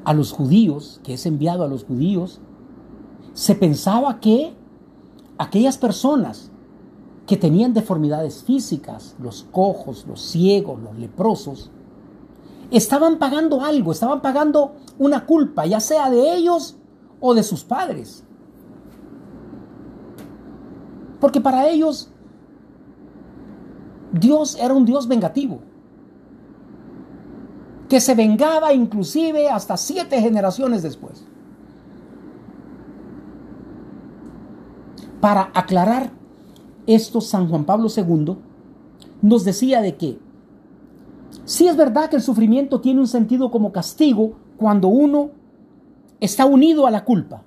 a 0.04 0.14
los 0.14 0.32
judíos, 0.32 1.00
que 1.04 1.14
es 1.14 1.26
enviado 1.26 1.64
a 1.64 1.68
los 1.68 1.84
judíos, 1.84 2.40
se 3.34 3.56
pensaba 3.56 4.20
que 4.20 4.54
aquellas 5.38 5.78
personas 5.78 6.52
que 7.26 7.38
tenían 7.38 7.74
deformidades 7.74 8.44
físicas, 8.44 9.16
los 9.22 9.44
cojos, 9.52 10.06
los 10.08 10.22
ciegos, 10.22 10.82
los 10.82 10.98
leprosos, 10.98 11.72
estaban 12.72 13.20
pagando 13.20 13.62
algo, 13.62 13.92
estaban 13.92 14.22
pagando 14.22 14.74
una 14.98 15.26
culpa, 15.26 15.66
ya 15.66 15.80
sea 15.80 16.10
de 16.10 16.36
ellos 16.36 16.78
o 17.20 17.34
de 17.34 17.44
sus 17.44 17.64
padres. 17.64 18.24
Porque 21.20 21.42
para 21.42 21.68
ellos 21.70 22.10
Dios 24.12 24.58
era 24.60 24.74
un 24.74 24.86
Dios 24.86 25.08
vengativo, 25.08 25.60
que 27.88 28.00
se 28.00 28.16
vengaba 28.16 28.74
inclusive 28.74 29.50
hasta 29.50 29.78
siete 29.78 30.22
generaciones 30.22 30.84
después. 30.84 31.26
Para 35.20 35.52
aclarar 35.54 36.12
esto, 36.88 37.20
San 37.20 37.50
Juan 37.50 37.66
Pablo 37.66 37.88
II 37.96 38.38
nos 39.22 39.44
decía 39.44 39.82
de 39.82 39.96
que 39.96 40.20
sí 41.46 41.68
es 41.68 41.76
verdad 41.76 42.10
que 42.10 42.16
el 42.16 42.22
sufrimiento 42.22 42.80
tiene 42.80 43.02
un 43.02 43.08
sentido 43.08 43.52
como 43.52 43.72
castigo 43.72 44.34
cuando 44.58 44.88
uno 44.88 45.32
está 46.20 46.46
unido 46.46 46.88
a 46.88 46.92
la 46.92 47.06
culpa, 47.06 47.44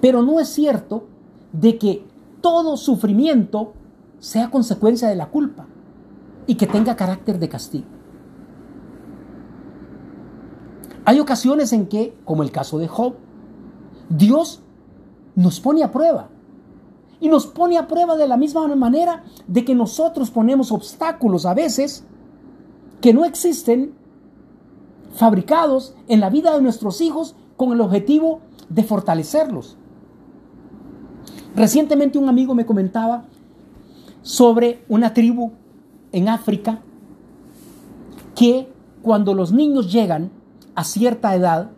pero 0.00 0.22
no 0.22 0.40
es 0.40 0.48
cierto 0.48 1.08
de 1.52 1.78
que 1.78 2.04
todo 2.40 2.76
sufrimiento 2.76 3.74
sea 4.22 4.52
consecuencia 4.52 5.08
de 5.08 5.16
la 5.16 5.30
culpa 5.30 5.66
y 6.46 6.54
que 6.54 6.68
tenga 6.68 6.94
carácter 6.94 7.40
de 7.40 7.48
castigo. 7.48 7.86
Hay 11.04 11.18
ocasiones 11.18 11.72
en 11.72 11.88
que, 11.88 12.16
como 12.24 12.44
el 12.44 12.52
caso 12.52 12.78
de 12.78 12.86
Job, 12.86 13.14
Dios 14.08 14.62
nos 15.34 15.58
pone 15.58 15.82
a 15.82 15.90
prueba. 15.90 16.28
Y 17.18 17.28
nos 17.28 17.48
pone 17.48 17.76
a 17.76 17.88
prueba 17.88 18.16
de 18.16 18.28
la 18.28 18.36
misma 18.36 18.68
manera 18.76 19.24
de 19.48 19.64
que 19.64 19.74
nosotros 19.74 20.30
ponemos 20.30 20.70
obstáculos 20.70 21.44
a 21.44 21.54
veces 21.54 22.04
que 23.00 23.12
no 23.12 23.24
existen 23.24 23.92
fabricados 25.14 25.96
en 26.06 26.20
la 26.20 26.30
vida 26.30 26.54
de 26.54 26.62
nuestros 26.62 27.00
hijos 27.00 27.34
con 27.56 27.72
el 27.72 27.80
objetivo 27.80 28.38
de 28.68 28.84
fortalecerlos. 28.84 29.76
Recientemente 31.56 32.18
un 32.18 32.28
amigo 32.28 32.54
me 32.54 32.66
comentaba 32.66 33.24
sobre 34.22 34.84
una 34.88 35.12
tribu 35.12 35.52
en 36.12 36.28
África 36.28 36.80
que 38.34 38.72
cuando 39.02 39.34
los 39.34 39.52
niños 39.52 39.92
llegan 39.92 40.30
a 40.74 40.84
cierta 40.84 41.34
edad, 41.34 41.70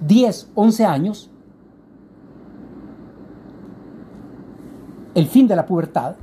10, 0.00 0.50
11 0.54 0.84
años, 0.84 1.30
el 5.14 5.26
fin 5.26 5.46
de 5.46 5.56
la 5.56 5.66
pubertad, 5.66 6.16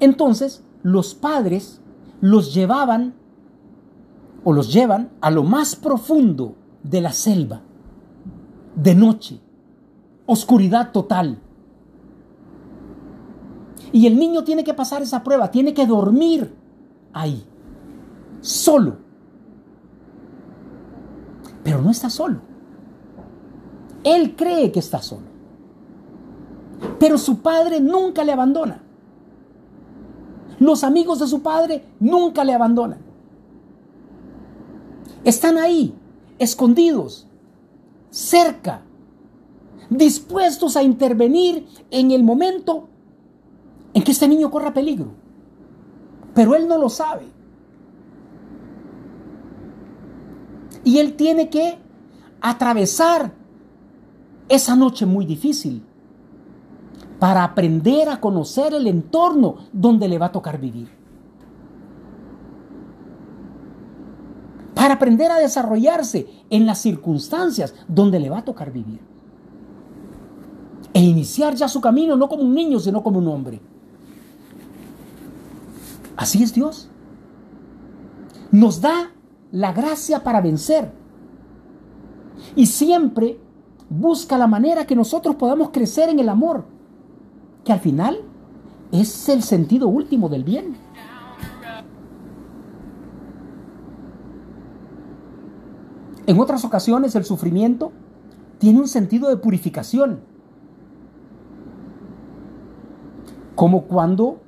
entonces 0.00 0.64
los 0.82 1.14
padres 1.14 1.80
los 2.20 2.54
llevaban 2.54 3.14
o 4.44 4.52
los 4.52 4.72
llevan 4.72 5.10
a 5.20 5.30
lo 5.30 5.44
más 5.44 5.76
profundo 5.76 6.56
de 6.82 7.00
la 7.00 7.12
selva, 7.12 7.60
de 8.74 8.94
noche, 8.94 9.40
oscuridad 10.26 10.92
total. 10.92 11.38
Y 13.92 14.06
el 14.06 14.18
niño 14.18 14.44
tiene 14.44 14.64
que 14.64 14.74
pasar 14.74 15.02
esa 15.02 15.22
prueba, 15.22 15.50
tiene 15.50 15.74
que 15.74 15.86
dormir 15.86 16.54
ahí, 17.12 17.44
solo. 18.40 18.96
Pero 21.64 21.82
no 21.82 21.90
está 21.90 22.10
solo. 22.10 22.40
Él 24.04 24.36
cree 24.36 24.72
que 24.72 24.78
está 24.78 25.02
solo. 25.02 25.26
Pero 26.98 27.18
su 27.18 27.40
padre 27.40 27.80
nunca 27.80 28.24
le 28.24 28.32
abandona. 28.32 28.82
Los 30.58 30.82
amigos 30.84 31.18
de 31.20 31.26
su 31.26 31.42
padre 31.42 31.84
nunca 32.00 32.44
le 32.44 32.52
abandonan. 32.52 32.98
Están 35.24 35.58
ahí, 35.58 35.94
escondidos, 36.38 37.26
cerca, 38.10 38.82
dispuestos 39.90 40.76
a 40.76 40.82
intervenir 40.82 41.66
en 41.90 42.10
el 42.10 42.22
momento 42.22 42.87
en 43.94 44.02
que 44.02 44.12
este 44.12 44.28
niño 44.28 44.50
corra 44.50 44.72
peligro. 44.72 45.08
Pero 46.34 46.54
él 46.54 46.68
no 46.68 46.78
lo 46.78 46.88
sabe. 46.88 47.26
Y 50.84 50.98
él 50.98 51.16
tiene 51.16 51.48
que 51.48 51.78
atravesar 52.40 53.32
esa 54.48 54.76
noche 54.76 55.04
muy 55.04 55.26
difícil 55.26 55.84
para 57.18 57.44
aprender 57.44 58.08
a 58.08 58.20
conocer 58.20 58.74
el 58.74 58.86
entorno 58.86 59.56
donde 59.72 60.08
le 60.08 60.18
va 60.18 60.26
a 60.26 60.32
tocar 60.32 60.58
vivir. 60.60 60.88
Para 64.74 64.94
aprender 64.94 65.30
a 65.32 65.38
desarrollarse 65.38 66.26
en 66.50 66.64
las 66.64 66.78
circunstancias 66.78 67.74
donde 67.88 68.20
le 68.20 68.30
va 68.30 68.38
a 68.38 68.44
tocar 68.44 68.70
vivir. 68.70 69.00
E 70.94 71.00
iniciar 71.00 71.54
ya 71.56 71.68
su 71.68 71.80
camino 71.80 72.16
no 72.16 72.28
como 72.28 72.44
un 72.44 72.54
niño, 72.54 72.78
sino 72.78 73.02
como 73.02 73.18
un 73.18 73.26
hombre. 73.26 73.60
Así 76.18 76.42
es 76.42 76.52
Dios. 76.52 76.90
Nos 78.50 78.80
da 78.80 79.12
la 79.52 79.72
gracia 79.72 80.24
para 80.24 80.40
vencer. 80.40 80.90
Y 82.56 82.66
siempre 82.66 83.38
busca 83.88 84.36
la 84.36 84.48
manera 84.48 84.84
que 84.84 84.96
nosotros 84.96 85.36
podamos 85.36 85.70
crecer 85.70 86.08
en 86.08 86.18
el 86.18 86.28
amor 86.28 86.64
que 87.64 87.72
al 87.72 87.78
final 87.78 88.18
es 88.90 89.28
el 89.28 89.44
sentido 89.44 89.86
último 89.86 90.28
del 90.28 90.42
bien. 90.42 90.76
En 96.26 96.40
otras 96.40 96.64
ocasiones 96.64 97.14
el 97.14 97.24
sufrimiento 97.24 97.92
tiene 98.58 98.80
un 98.80 98.88
sentido 98.88 99.28
de 99.28 99.36
purificación, 99.36 100.20
como 103.54 103.84
cuando 103.84 104.40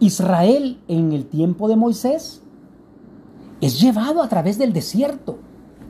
Israel 0.00 0.80
en 0.88 1.12
el 1.12 1.26
tiempo 1.26 1.68
de 1.68 1.76
Moisés 1.76 2.42
es 3.60 3.80
llevado 3.80 4.22
a 4.22 4.28
través 4.28 4.58
del 4.58 4.72
desierto 4.72 5.38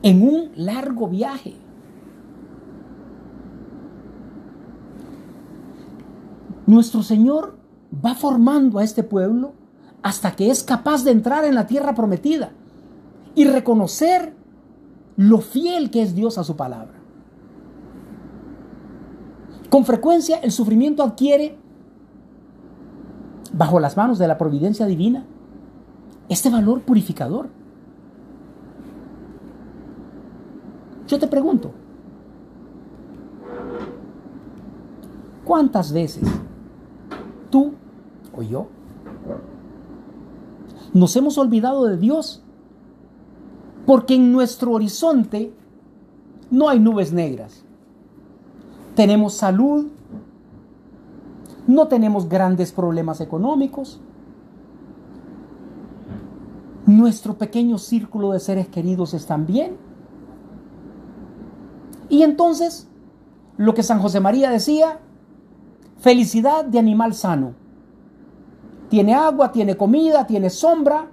en 0.03 0.21
un 0.21 0.51
largo 0.55 1.07
viaje. 1.07 1.55
Nuestro 6.67 7.01
Señor 7.03 7.57
va 8.05 8.13
formando 8.13 8.79
a 8.79 8.83
este 8.83 9.03
pueblo 9.03 9.53
hasta 10.03 10.35
que 10.35 10.49
es 10.49 10.63
capaz 10.63 11.03
de 11.03 11.11
entrar 11.11 11.45
en 11.45 11.55
la 11.55 11.67
tierra 11.67 11.95
prometida 11.95 12.51
y 13.35 13.45
reconocer 13.45 14.33
lo 15.15 15.39
fiel 15.39 15.89
que 15.89 16.01
es 16.01 16.15
Dios 16.15 16.37
a 16.37 16.43
su 16.43 16.55
palabra. 16.55 16.99
Con 19.69 19.85
frecuencia 19.85 20.37
el 20.37 20.51
sufrimiento 20.51 21.03
adquiere, 21.03 21.57
bajo 23.53 23.79
las 23.79 23.97
manos 23.97 24.17
de 24.19 24.27
la 24.27 24.37
providencia 24.37 24.85
divina, 24.85 25.25
este 26.29 26.49
valor 26.49 26.81
purificador. 26.81 27.49
Yo 31.07 31.19
te 31.19 31.27
pregunto, 31.27 31.71
¿cuántas 35.43 35.91
veces 35.91 36.23
tú 37.51 37.73
o 38.33 38.41
yo. 38.41 38.67
Nos 40.93 41.15
hemos 41.15 41.37
olvidado 41.37 41.85
de 41.85 41.97
Dios 41.97 42.41
porque 43.85 44.15
en 44.15 44.31
nuestro 44.31 44.71
horizonte 44.71 45.53
no 46.49 46.69
hay 46.69 46.79
nubes 46.79 47.13
negras. 47.13 47.63
Tenemos 48.95 49.33
salud, 49.33 49.87
no 51.67 51.87
tenemos 51.87 52.27
grandes 52.27 52.71
problemas 52.71 53.21
económicos, 53.21 54.01
nuestro 56.85 57.37
pequeño 57.37 57.77
círculo 57.77 58.31
de 58.31 58.39
seres 58.39 58.67
queridos 58.67 59.13
están 59.13 59.45
bien. 59.45 59.77
Y 62.09 62.23
entonces, 62.23 62.87
lo 63.57 63.73
que 63.73 63.83
San 63.83 63.99
José 63.99 64.19
María 64.19 64.49
decía, 64.49 64.99
felicidad 65.99 66.65
de 66.65 66.79
animal 66.79 67.13
sano. 67.13 67.53
Tiene 68.89 69.13
agua, 69.13 69.51
tiene 69.51 69.77
comida, 69.77 70.27
tiene 70.27 70.49
sombra. 70.49 71.07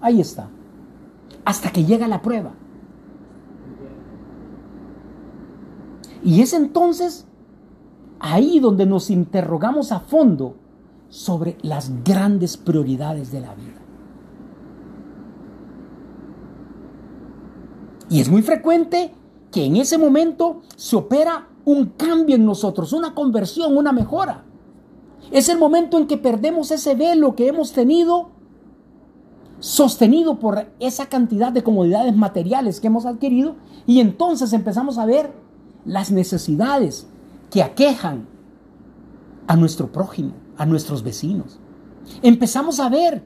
Ahí 0.00 0.20
está. 0.20 0.48
Hasta 1.44 1.70
que 1.70 1.84
llega 1.84 2.06
la 2.08 2.20
prueba. 2.20 2.52
Y 6.22 6.42
es 6.42 6.52
entonces 6.52 7.25
ahí 8.20 8.60
donde 8.60 8.86
nos 8.86 9.10
interrogamos 9.10 9.92
a 9.92 10.00
fondo 10.00 10.56
sobre 11.08 11.56
las 11.62 11.90
grandes 12.04 12.56
prioridades 12.56 13.30
de 13.32 13.40
la 13.40 13.54
vida. 13.54 13.80
Y 18.08 18.20
es 18.20 18.28
muy 18.28 18.42
frecuente 18.42 19.12
que 19.50 19.64
en 19.64 19.76
ese 19.76 19.98
momento 19.98 20.62
se 20.76 20.96
opera 20.96 21.48
un 21.64 21.86
cambio 21.86 22.36
en 22.36 22.46
nosotros, 22.46 22.92
una 22.92 23.14
conversión, 23.14 23.76
una 23.76 23.92
mejora. 23.92 24.44
Es 25.30 25.48
el 25.48 25.58
momento 25.58 25.98
en 25.98 26.06
que 26.06 26.16
perdemos 26.16 26.70
ese 26.70 26.94
velo 26.94 27.34
que 27.34 27.48
hemos 27.48 27.72
tenido 27.72 28.30
sostenido 29.58 30.38
por 30.38 30.66
esa 30.78 31.06
cantidad 31.06 31.50
de 31.50 31.64
comodidades 31.64 32.14
materiales 32.14 32.78
que 32.78 32.86
hemos 32.86 33.06
adquirido 33.06 33.56
y 33.86 34.00
entonces 34.00 34.52
empezamos 34.52 34.98
a 34.98 35.06
ver 35.06 35.32
las 35.84 36.10
necesidades 36.12 37.08
que 37.50 37.62
aquejan 37.62 38.26
a 39.46 39.56
nuestro 39.56 39.90
prójimo, 39.90 40.32
a 40.56 40.66
nuestros 40.66 41.02
vecinos. 41.02 41.58
Empezamos 42.22 42.80
a 42.80 42.88
ver 42.88 43.24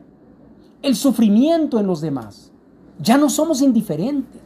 el 0.82 0.96
sufrimiento 0.96 1.78
en 1.78 1.86
los 1.86 2.00
demás. 2.00 2.52
Ya 2.98 3.16
no 3.16 3.30
somos 3.30 3.62
indiferentes. 3.62 4.42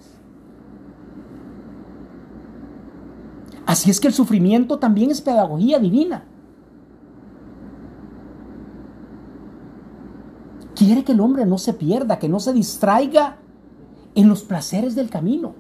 Así 3.67 3.91
es 3.91 3.99
que 3.99 4.09
el 4.09 4.15
sufrimiento 4.15 4.79
también 4.79 5.11
es 5.11 5.21
pedagogía 5.21 5.79
divina. 5.79 6.25
Quiere 10.75 11.05
que 11.05 11.13
el 11.13 11.21
hombre 11.21 11.47
no 11.47 11.57
se 11.57 11.73
pierda, 11.73 12.19
que 12.19 12.29
no 12.29 12.41
se 12.41 12.53
distraiga 12.53 13.39
en 14.15 14.29
los 14.29 14.43
placeres 14.43 14.95
del 14.95 15.09
camino. 15.09 15.55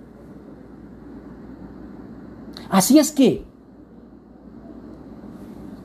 Así 2.68 2.98
es 2.98 3.12
que, 3.12 3.44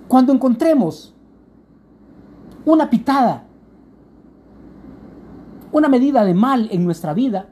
cuando 0.10 0.34
encontremos 0.34 1.13
una 2.65 2.89
pitada, 2.89 3.45
una 5.72 5.88
medida 5.88 6.26
de 6.26 6.34
mal 6.34 6.67
en 6.72 6.84
nuestra 6.84 7.13
vida, 7.13 7.50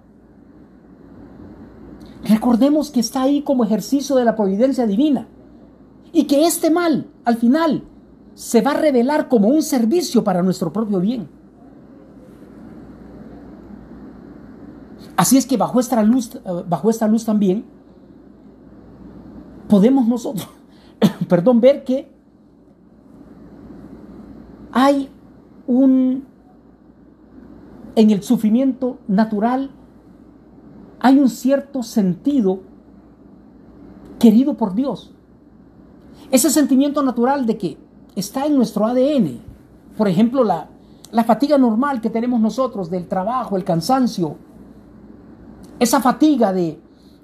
recordemos 2.23 2.89
que 2.89 2.99
está 2.99 3.21
ahí 3.21 3.43
como 3.43 3.63
ejercicio 3.63 4.15
de 4.15 4.25
la 4.25 4.35
providencia 4.35 4.87
divina 4.87 5.27
y 6.11 6.25
que 6.25 6.47
este 6.47 6.71
mal, 6.71 7.07
al 7.25 7.37
final, 7.37 7.83
se 8.33 8.61
va 8.61 8.71
a 8.71 8.77
revelar 8.77 9.29
como 9.29 9.49
un 9.49 9.61
servicio 9.61 10.23
para 10.23 10.41
nuestro 10.41 10.73
propio 10.73 10.99
bien. 10.99 11.29
Así 15.15 15.37
es 15.37 15.45
que 15.45 15.57
bajo 15.57 15.79
esta 15.79 16.01
luz, 16.01 16.33
eh, 16.33 16.39
bajo 16.67 16.89
esta 16.89 17.07
luz 17.07 17.23
también, 17.23 17.65
podemos 19.69 20.07
nosotros, 20.07 20.49
perdón, 21.29 21.61
ver 21.61 21.83
que 21.83 22.16
hay 24.79 25.09
un, 25.65 26.23
en 27.95 28.11
el 28.11 28.21
sufrimiento 28.21 28.99
natural, 29.07 29.71
hay 30.99 31.17
un 31.17 31.29
cierto 31.29 31.81
sentido 31.81 32.59
querido 34.19 34.53
por 34.53 34.75
Dios. 34.75 35.15
Ese 36.29 36.51
sentimiento 36.51 37.01
natural 37.01 37.47
de 37.47 37.57
que 37.57 37.77
está 38.15 38.45
en 38.45 38.55
nuestro 38.55 38.85
ADN. 38.85 39.39
Por 39.97 40.07
ejemplo, 40.07 40.43
la, 40.43 40.69
la 41.09 41.23
fatiga 41.23 41.57
normal 41.57 41.99
que 41.99 42.11
tenemos 42.11 42.39
nosotros 42.39 42.91
del 42.91 43.07
trabajo, 43.07 43.57
el 43.57 43.63
cansancio, 43.63 44.35
esa 45.79 46.01
fatiga 46.01 46.53
de, 46.53 46.79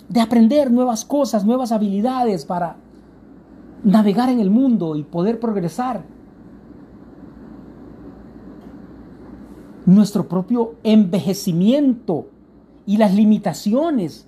de 0.10 0.22
aprender 0.22 0.72
nuevas 0.72 1.06
cosas, 1.06 1.46
nuevas 1.46 1.72
habilidades 1.72 2.46
para 2.46 2.78
navegar 3.84 4.30
en 4.30 4.40
el 4.40 4.50
mundo 4.50 4.96
y 4.96 5.04
poder 5.04 5.40
progresar. 5.40 6.04
Nuestro 9.86 10.28
propio 10.28 10.76
envejecimiento 10.84 12.28
y 12.86 12.98
las 12.98 13.14
limitaciones 13.14 14.28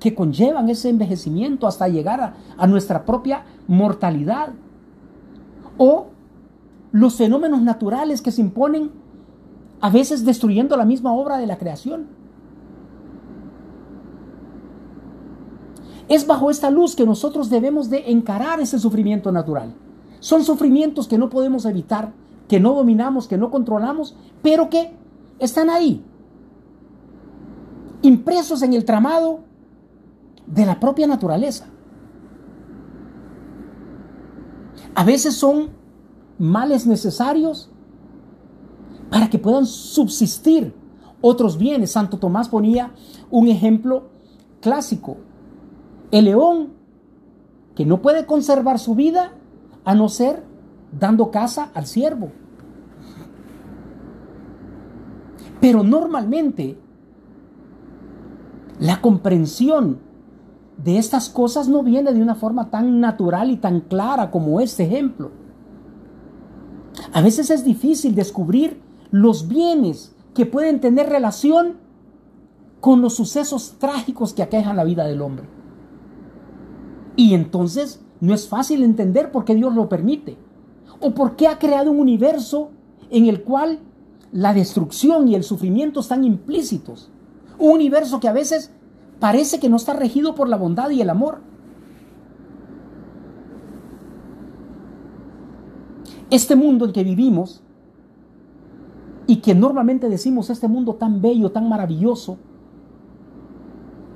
que 0.00 0.14
conllevan 0.14 0.68
ese 0.68 0.88
envejecimiento 0.88 1.66
hasta 1.66 1.88
llegar 1.88 2.20
a, 2.20 2.34
a 2.56 2.66
nuestra 2.66 3.04
propia 3.04 3.44
mortalidad. 3.68 4.50
O 5.78 6.06
los 6.92 7.14
fenómenos 7.16 7.62
naturales 7.62 8.20
que 8.20 8.30
se 8.30 8.42
imponen 8.42 8.90
a 9.80 9.90
veces 9.90 10.24
destruyendo 10.24 10.76
la 10.76 10.84
misma 10.84 11.12
obra 11.12 11.38
de 11.38 11.46
la 11.46 11.58
creación. 11.58 12.06
Es 16.08 16.26
bajo 16.26 16.50
esta 16.50 16.70
luz 16.70 16.94
que 16.94 17.06
nosotros 17.06 17.48
debemos 17.48 17.88
de 17.88 18.10
encarar 18.10 18.60
ese 18.60 18.78
sufrimiento 18.78 19.32
natural. 19.32 19.74
Son 20.20 20.44
sufrimientos 20.44 21.08
que 21.08 21.18
no 21.18 21.30
podemos 21.30 21.64
evitar, 21.64 22.12
que 22.52 22.60
no 22.60 22.74
dominamos, 22.74 23.28
que 23.28 23.38
no 23.38 23.50
controlamos, 23.50 24.14
pero 24.42 24.68
que 24.68 24.94
están 25.38 25.70
ahí, 25.70 26.04
impresos 28.02 28.60
en 28.60 28.74
el 28.74 28.84
tramado 28.84 29.38
de 30.46 30.66
la 30.66 30.78
propia 30.78 31.06
naturaleza. 31.06 31.64
A 34.94 35.02
veces 35.02 35.34
son 35.34 35.70
males 36.38 36.86
necesarios 36.86 37.70
para 39.08 39.30
que 39.30 39.38
puedan 39.38 39.64
subsistir 39.64 40.74
otros 41.22 41.56
bienes. 41.56 41.92
Santo 41.92 42.18
Tomás 42.18 42.50
ponía 42.50 42.92
un 43.30 43.48
ejemplo 43.48 44.10
clásico 44.60 45.16
el 46.10 46.26
león, 46.26 46.74
que 47.74 47.86
no 47.86 48.02
puede 48.02 48.26
conservar 48.26 48.78
su 48.78 48.94
vida 48.94 49.32
a 49.86 49.94
no 49.94 50.10
ser 50.10 50.44
dando 50.92 51.30
caza 51.30 51.70
al 51.72 51.86
ciervo. 51.86 52.41
Pero 55.62 55.84
normalmente 55.84 56.76
la 58.80 59.00
comprensión 59.00 60.00
de 60.76 60.98
estas 60.98 61.28
cosas 61.28 61.68
no 61.68 61.84
viene 61.84 62.12
de 62.12 62.20
una 62.20 62.34
forma 62.34 62.68
tan 62.68 62.98
natural 62.98 63.48
y 63.52 63.58
tan 63.58 63.82
clara 63.82 64.32
como 64.32 64.60
este 64.60 64.82
ejemplo. 64.82 65.30
A 67.12 67.22
veces 67.22 67.48
es 67.50 67.64
difícil 67.64 68.16
descubrir 68.16 68.80
los 69.12 69.46
bienes 69.46 70.16
que 70.34 70.46
pueden 70.46 70.80
tener 70.80 71.08
relación 71.08 71.76
con 72.80 73.00
los 73.00 73.14
sucesos 73.14 73.76
trágicos 73.78 74.34
que 74.34 74.42
aquejan 74.42 74.76
la 74.76 74.82
vida 74.82 75.06
del 75.06 75.22
hombre. 75.22 75.44
Y 77.14 77.34
entonces 77.34 78.04
no 78.18 78.34
es 78.34 78.48
fácil 78.48 78.82
entender 78.82 79.30
por 79.30 79.44
qué 79.44 79.54
Dios 79.54 79.72
lo 79.76 79.88
permite. 79.88 80.36
O 80.98 81.14
por 81.14 81.36
qué 81.36 81.46
ha 81.46 81.60
creado 81.60 81.92
un 81.92 82.00
universo 82.00 82.70
en 83.10 83.26
el 83.26 83.44
cual 83.44 83.78
la 84.32 84.54
destrucción 84.54 85.28
y 85.28 85.34
el 85.34 85.44
sufrimiento 85.44 86.00
están 86.00 86.24
implícitos. 86.24 87.10
Un 87.58 87.72
universo 87.72 88.18
que 88.18 88.28
a 88.28 88.32
veces 88.32 88.70
parece 89.20 89.60
que 89.60 89.68
no 89.68 89.76
está 89.76 89.92
regido 89.92 90.34
por 90.34 90.48
la 90.48 90.56
bondad 90.56 90.90
y 90.90 91.00
el 91.00 91.10
amor. 91.10 91.40
Este 96.30 96.56
mundo 96.56 96.86
en 96.86 96.92
que 96.92 97.04
vivimos 97.04 97.62
y 99.26 99.36
que 99.36 99.54
normalmente 99.54 100.08
decimos 100.08 100.48
este 100.48 100.66
mundo 100.66 100.94
tan 100.94 101.20
bello, 101.20 101.52
tan 101.52 101.68
maravilloso, 101.68 102.38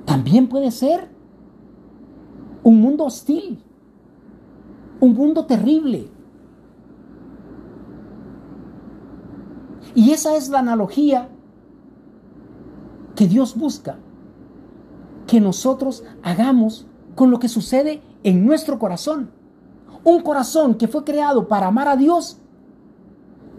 también 0.05 0.49
puede 0.49 0.71
ser 0.71 1.09
un 2.63 2.81
mundo 2.81 3.05
hostil, 3.05 3.63
un 4.99 5.13
mundo 5.13 5.45
terrible. 5.45 6.09
Y 9.97 10.11
esa 10.11 10.35
es 10.35 10.49
la 10.49 10.59
analogía 10.59 11.27
que 13.15 13.27
Dios 13.27 13.57
busca, 13.57 13.97
que 15.25 15.41
nosotros 15.41 16.03
hagamos 16.21 16.85
con 17.15 17.31
lo 17.31 17.39
que 17.39 17.49
sucede 17.49 18.03
en 18.21 18.45
nuestro 18.45 18.77
corazón. 18.77 19.31
Un 20.03 20.21
corazón 20.21 20.75
que 20.75 20.87
fue 20.87 21.03
creado 21.03 21.47
para 21.47 21.65
amar 21.65 21.87
a 21.87 21.97
Dios, 21.97 22.37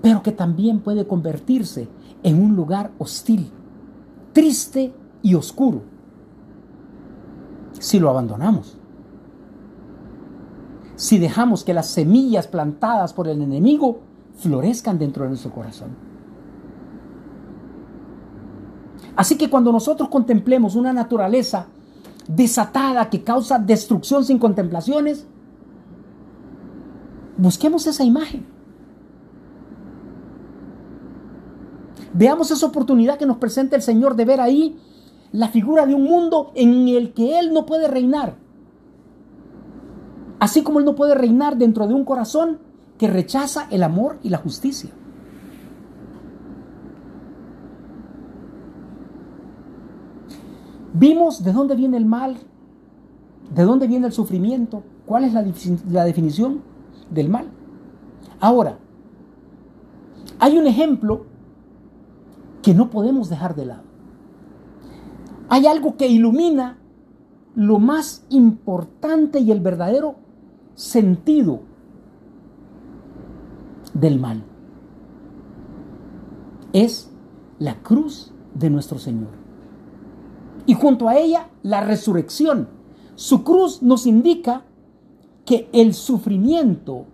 pero 0.01 0.23
que 0.23 0.31
también 0.31 0.79
puede 0.79 1.09
convertirse 1.09 1.89
en 2.23 2.41
un 2.41 2.55
lugar 2.55 2.93
hostil, 2.99 3.51
triste 4.33 4.95
y 5.23 5.35
oscuro 5.35 5.83
si 7.81 7.99
lo 7.99 8.11
abandonamos 8.11 8.79
si 10.95 11.19
dejamos 11.19 11.63
que 11.63 11.75
las 11.75 11.87
semillas 11.87 12.49
plantadas 12.49 13.13
por 13.13 13.29
el 13.29 13.41
enemigo 13.41 14.01
florezcan 14.37 14.99
dentro 14.99 15.23
de 15.23 15.31
nuestro 15.31 15.53
corazón. 15.53 16.08
Así 19.19 19.37
que 19.37 19.51
cuando 19.51 19.73
nosotros 19.73 20.11
contemplemos 20.11 20.77
una 20.77 20.93
naturaleza 20.93 21.67
desatada 22.29 23.11
que 23.11 23.25
causa 23.25 23.59
destrucción 23.59 24.25
sin 24.25 24.39
contemplaciones, 24.39 25.27
busquemos 27.37 27.85
esa 27.89 28.05
imagen. 28.05 28.47
Veamos 32.13 32.53
esa 32.53 32.65
oportunidad 32.65 33.19
que 33.19 33.27
nos 33.27 33.39
presenta 33.39 33.75
el 33.75 33.83
Señor 33.83 34.15
de 34.15 34.25
ver 34.25 34.41
ahí 34.41 34.79
la 35.33 35.49
figura 35.49 35.85
de 35.85 35.97
un 35.97 36.05
mundo 36.05 36.53
en 36.55 36.87
el 36.87 37.13
que 37.13 37.41
Él 37.41 37.53
no 37.53 37.67
puede 37.67 37.89
reinar. 37.89 38.37
Así 40.39 40.63
como 40.63 40.79
Él 40.79 40.85
no 40.85 40.95
puede 40.95 41.17
reinar 41.17 41.57
dentro 41.57 41.89
de 41.89 41.95
un 41.95 42.05
corazón 42.05 42.61
que 42.99 43.09
rechaza 43.09 43.67
el 43.73 43.83
amor 43.83 44.21
y 44.23 44.29
la 44.29 44.39
justicia. 44.39 44.91
Vimos 50.99 51.45
de 51.45 51.53
dónde 51.53 51.77
viene 51.77 51.97
el 51.97 52.07
mal, 52.07 52.39
de 53.55 53.63
dónde 53.63 53.87
viene 53.87 54.07
el 54.07 54.13
sufrimiento, 54.13 54.83
cuál 55.07 55.25
es 55.25 55.33
la, 55.33 55.45
la 55.91 56.05
definición 56.05 56.61
del 57.09 57.29
mal. 57.29 57.47
Ahora, 58.41 58.79
hay 60.41 60.59
un 60.59 60.67
ejemplo 60.67 61.27
que 62.63 62.75
no 62.75 62.91
podemos 62.91 63.29
dejar 63.29 63.55
de 63.55 63.67
lado. 63.67 63.83
Hay 65.49 65.67
algo 65.67 65.97
que 65.97 66.09
ilumina 66.09 66.79
lo 67.55 67.79
más 67.79 68.25
importante 68.29 69.39
y 69.39 69.53
el 69.53 69.61
verdadero 69.61 70.17
sentido 70.75 71.61
del 73.95 74.19
mal. 74.19 74.43
Es 76.73 77.11
la 77.61 77.83
cruz 77.83 78.33
de 78.55 78.69
nuestro 78.69 78.99
Señor. 78.99 79.48
Y 80.69 80.75
junto 80.75 81.09
a 81.09 81.17
ella, 81.17 81.49
la 81.63 81.81
resurrección. 81.81 82.69
Su 83.15 83.43
cruz 83.43 83.81
nos 83.83 84.07
indica 84.07 84.65
que 85.47 85.67
el 85.73 85.95
sufrimiento 85.95 87.07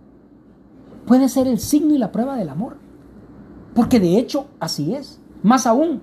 puede 1.05 1.29
ser 1.29 1.47
el 1.47 1.57
signo 1.59 1.95
y 1.95 1.97
la 1.97 2.11
prueba 2.11 2.35
del 2.35 2.49
amor. 2.49 2.75
Porque 3.73 4.01
de 4.01 4.17
hecho 4.17 4.47
así 4.59 4.93
es. 4.93 5.21
Más 5.41 5.65
aún, 5.67 6.01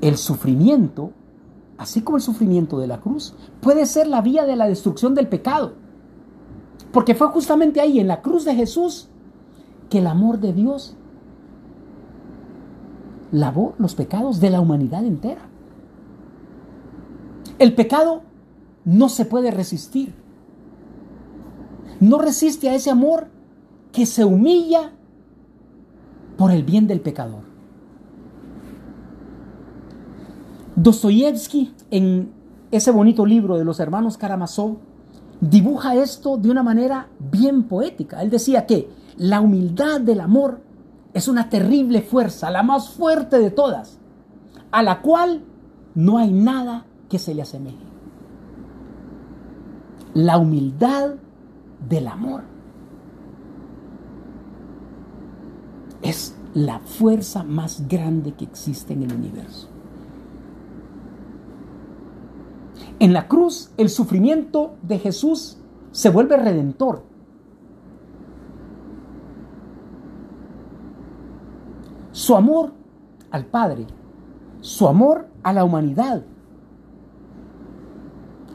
el 0.00 0.16
sufrimiento, 0.16 1.12
así 1.78 2.00
como 2.00 2.16
el 2.16 2.22
sufrimiento 2.24 2.80
de 2.80 2.88
la 2.88 3.00
cruz, 3.00 3.32
puede 3.60 3.86
ser 3.86 4.08
la 4.08 4.22
vía 4.22 4.44
de 4.44 4.56
la 4.56 4.66
destrucción 4.66 5.14
del 5.14 5.28
pecado. 5.28 5.74
Porque 6.90 7.14
fue 7.14 7.28
justamente 7.28 7.80
ahí, 7.80 8.00
en 8.00 8.08
la 8.08 8.22
cruz 8.22 8.44
de 8.44 8.56
Jesús, 8.56 9.08
que 9.88 9.98
el 9.98 10.08
amor 10.08 10.40
de 10.40 10.52
Dios 10.52 10.96
lavó 13.32 13.74
los 13.78 13.94
pecados 13.94 14.40
de 14.40 14.50
la 14.50 14.60
humanidad 14.60 15.04
entera. 15.04 15.42
El 17.58 17.74
pecado 17.74 18.22
no 18.84 19.08
se 19.08 19.24
puede 19.24 19.50
resistir. 19.50 20.14
No 22.00 22.18
resiste 22.18 22.68
a 22.68 22.74
ese 22.74 22.90
amor 22.90 23.28
que 23.92 24.06
se 24.06 24.24
humilla 24.24 24.92
por 26.36 26.50
el 26.50 26.62
bien 26.62 26.86
del 26.86 27.00
pecador. 27.00 27.42
Dostoyevsky, 30.76 31.72
en 31.90 32.30
ese 32.70 32.90
bonito 32.90 33.24
libro 33.24 33.56
de 33.56 33.64
los 33.64 33.80
hermanos 33.80 34.18
Karamazov, 34.18 34.76
dibuja 35.40 35.94
esto 35.94 36.36
de 36.36 36.50
una 36.50 36.62
manera 36.62 37.08
bien 37.18 37.62
poética. 37.62 38.22
Él 38.22 38.28
decía 38.28 38.66
que 38.66 38.90
la 39.16 39.40
humildad 39.40 40.00
del 40.02 40.20
amor 40.20 40.60
es 41.16 41.28
una 41.28 41.48
terrible 41.48 42.02
fuerza, 42.02 42.50
la 42.50 42.62
más 42.62 42.90
fuerte 42.90 43.38
de 43.38 43.50
todas, 43.50 43.98
a 44.70 44.82
la 44.82 45.00
cual 45.00 45.44
no 45.94 46.18
hay 46.18 46.30
nada 46.30 46.84
que 47.08 47.18
se 47.18 47.34
le 47.34 47.40
asemeje. 47.40 47.86
La 50.12 50.36
humildad 50.36 51.14
del 51.88 52.08
amor. 52.08 52.42
es 56.02 56.36
la 56.54 56.78
fuerza 56.78 57.42
más 57.42 57.88
grande 57.88 58.32
que 58.32 58.44
existe 58.44 58.92
en 58.92 59.02
el 59.02 59.14
universo. 59.14 59.68
En 62.98 63.14
la 63.14 63.26
cruz, 63.26 63.70
el 63.78 63.88
sufrimiento 63.88 64.74
de 64.82 64.98
Jesús 64.98 65.56
se 65.90 66.10
vuelve 66.10 66.36
redentor. 66.36 67.15
Su 72.26 72.34
amor 72.34 72.72
al 73.30 73.46
Padre, 73.46 73.86
su 74.60 74.88
amor 74.88 75.28
a 75.44 75.52
la 75.52 75.62
humanidad, 75.62 76.24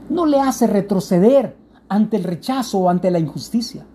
no 0.10 0.26
le 0.26 0.42
hace 0.42 0.68
retroceder 0.68 1.56
ante 1.88 2.18
el 2.18 2.26
rechazo 2.26 2.80
o 2.80 2.90
ante 2.90 3.10
la 3.10 3.20
injusticia. 3.20 3.86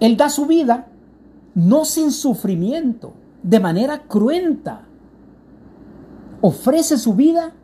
Él 0.00 0.18
da 0.18 0.28
su 0.28 0.44
vida 0.44 0.88
no 1.54 1.86
sin 1.86 2.12
sufrimiento, 2.12 3.14
de 3.42 3.58
manera 3.58 4.02
cruenta. 4.02 4.82
Ofrece 6.42 6.98
su 6.98 7.14
vida, 7.14 7.54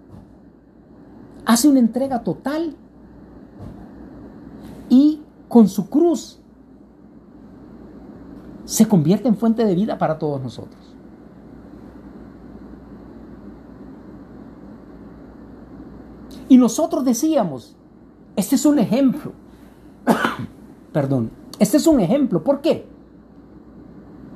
hace 1.45 1.69
una 1.69 1.81
entrega 1.81 2.23
total 2.23 2.77
y 4.89 5.21
con 5.49 5.69
su 5.69 5.91
cruz 5.91 6.41
se 8.67 8.87
convierte 8.87 9.29
en 9.29 9.37
fuente 9.37 9.65
de 9.65 9.75
vida 9.75 9.97
para 9.97 10.19
todos 10.19 10.43
nosotros. 10.43 10.95
Y 16.49 16.59
nosotros 16.59 17.05
decíamos, 17.05 17.77
este 18.35 18.57
es 18.57 18.67
un 18.67 18.79
ejemplo, 18.79 19.33
perdón, 20.93 21.31
este 21.59 21.79
es 21.79 21.87
un 21.87 22.01
ejemplo. 22.01 22.45
¿Por 22.45 22.61
qué? 22.61 22.87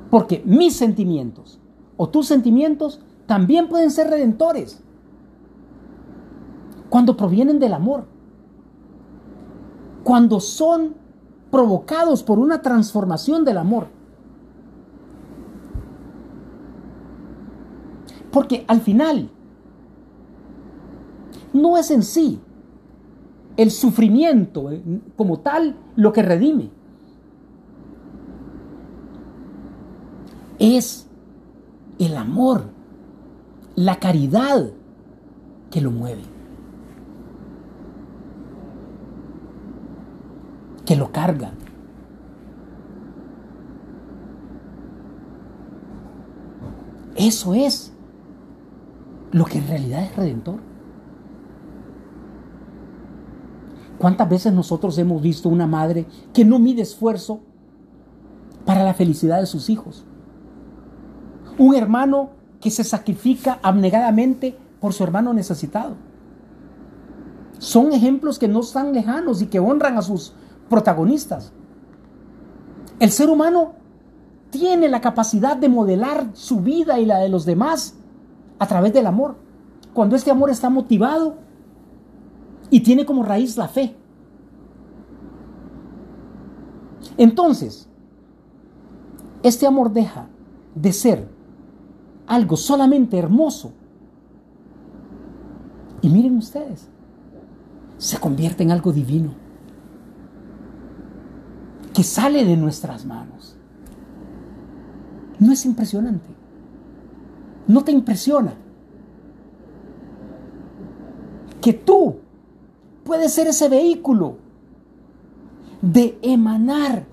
Porque 0.09 0.41
mis 0.45 0.75
sentimientos 0.75 1.59
o 1.97 2.09
tus 2.09 2.27
sentimientos 2.27 3.01
también 3.27 3.69
pueden 3.69 3.91
ser 3.91 4.09
redentores 4.09 4.81
cuando 6.89 7.15
provienen 7.15 7.59
del 7.59 7.73
amor, 7.73 8.05
cuando 10.03 10.39
son 10.39 10.95
provocados 11.49 12.23
por 12.23 12.39
una 12.39 12.61
transformación 12.61 13.45
del 13.45 13.57
amor. 13.57 14.00
Porque 18.31 18.63
al 18.67 18.81
final 18.81 19.29
no 21.53 21.77
es 21.77 21.91
en 21.91 22.03
sí 22.03 22.39
el 23.57 23.71
sufrimiento 23.71 24.71
eh, 24.71 24.81
como 25.15 25.39
tal 25.39 25.75
lo 25.95 26.13
que 26.13 26.21
redime. 26.21 26.69
es 30.61 31.07
el 31.97 32.15
amor, 32.15 32.65
la 33.75 33.95
caridad 33.95 34.69
que 35.71 35.81
lo 35.81 35.89
mueve, 35.89 36.21
que 40.85 40.95
lo 40.95 41.11
carga. 41.11 41.51
Eso 47.15 47.55
es 47.55 47.91
lo 49.31 49.45
que 49.45 49.59
en 49.59 49.67
realidad 49.67 50.03
es 50.03 50.15
redentor. 50.15 50.59
¿Cuántas 53.97 54.29
veces 54.29 54.53
nosotros 54.53 54.97
hemos 54.97 55.21
visto 55.21 55.47
una 55.47 55.67
madre 55.67 56.05
que 56.33 56.43
no 56.43 56.59
mide 56.59 56.81
esfuerzo 56.81 57.39
para 58.65 58.83
la 58.83 58.93
felicidad 58.93 59.39
de 59.39 59.45
sus 59.45 59.69
hijos? 59.69 60.05
Un 61.57 61.75
hermano 61.75 62.31
que 62.59 62.71
se 62.71 62.83
sacrifica 62.83 63.59
abnegadamente 63.61 64.57
por 64.79 64.93
su 64.93 65.03
hermano 65.03 65.33
necesitado. 65.33 65.95
Son 67.59 67.93
ejemplos 67.93 68.39
que 68.39 68.47
no 68.47 68.61
están 68.61 68.91
lejanos 68.91 69.41
y 69.41 69.45
que 69.45 69.59
honran 69.59 69.97
a 69.97 70.01
sus 70.01 70.33
protagonistas. 70.67 71.53
El 72.99 73.11
ser 73.11 73.29
humano 73.29 73.73
tiene 74.49 74.89
la 74.89 75.01
capacidad 75.01 75.55
de 75.55 75.69
modelar 75.69 76.29
su 76.33 76.61
vida 76.61 76.99
y 76.99 77.05
la 77.05 77.19
de 77.19 77.29
los 77.29 77.45
demás 77.45 77.95
a 78.61 78.67
través 78.67 78.93
del 78.93 79.07
amor. 79.07 79.37
Cuando 79.91 80.15
este 80.15 80.29
amor 80.29 80.51
está 80.51 80.69
motivado 80.69 81.37
y 82.69 82.81
tiene 82.81 83.07
como 83.07 83.23
raíz 83.23 83.57
la 83.57 83.67
fe. 83.67 83.95
Entonces, 87.17 87.89
este 89.41 89.65
amor 89.65 89.91
deja 89.91 90.27
de 90.75 90.93
ser 90.93 91.27
algo 92.27 92.55
solamente 92.55 93.17
hermoso. 93.17 93.73
Y 96.03 96.09
miren 96.09 96.37
ustedes, 96.37 96.87
se 97.97 98.19
convierte 98.19 98.61
en 98.61 98.69
algo 98.69 98.91
divino, 98.93 99.31
que 101.95 102.03
sale 102.03 102.45
de 102.45 102.57
nuestras 102.57 103.05
manos. 103.05 103.57
¿No 105.39 105.51
es 105.51 105.65
impresionante? 105.65 106.40
¿No 107.67 107.83
te 107.83 107.91
impresiona? 107.91 108.53
Que 111.61 111.73
tú 111.73 112.15
puedes 113.03 113.33
ser 113.33 113.47
ese 113.47 113.69
vehículo 113.69 114.37
de 115.81 116.17
emanar 116.21 117.05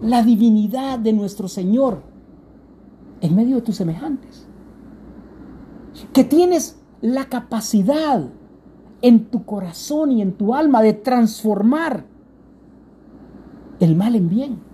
la 0.00 0.22
divinidad 0.22 0.98
de 0.98 1.12
nuestro 1.12 1.48
Señor 1.48 2.02
en 3.20 3.36
medio 3.36 3.56
de 3.56 3.62
tus 3.62 3.76
semejantes. 3.76 4.46
Que 6.12 6.24
tienes 6.24 6.80
la 7.00 7.26
capacidad 7.26 8.28
en 9.02 9.26
tu 9.26 9.44
corazón 9.44 10.12
y 10.12 10.22
en 10.22 10.32
tu 10.32 10.54
alma 10.54 10.82
de 10.82 10.92
transformar 10.92 12.04
el 13.80 13.96
mal 13.96 14.14
en 14.14 14.28
bien. 14.28 14.69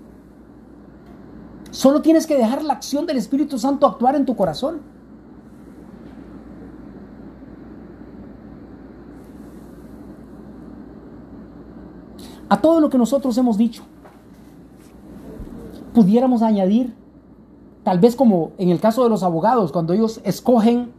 Solo 1.77 2.01
tienes 2.01 2.27
que 2.27 2.39
dejar 2.39 2.65
la 2.65 2.73
acción 2.73 3.05
del 3.05 3.19
Espíritu 3.19 3.59
Santo 3.59 3.87
actuar 3.87 4.17
en 4.17 4.25
tu 4.25 4.35
corazón. 4.35 4.81
A 12.49 12.63
todo 12.63 12.81
lo 12.81 12.89
que 12.89 12.97
nosotros 12.97 13.37
hemos 13.37 13.59
dicho, 13.59 13.83
pudiéramos 15.93 16.41
añadir, 16.41 16.95
tal 17.85 17.99
vez 17.99 18.17
como 18.17 18.53
en 18.57 18.71
el 18.71 18.81
caso 18.81 19.03
de 19.05 19.11
los 19.11 19.23
abogados, 19.23 19.71
cuando 19.71 19.93
ellos 19.93 20.23
escogen 20.25 20.93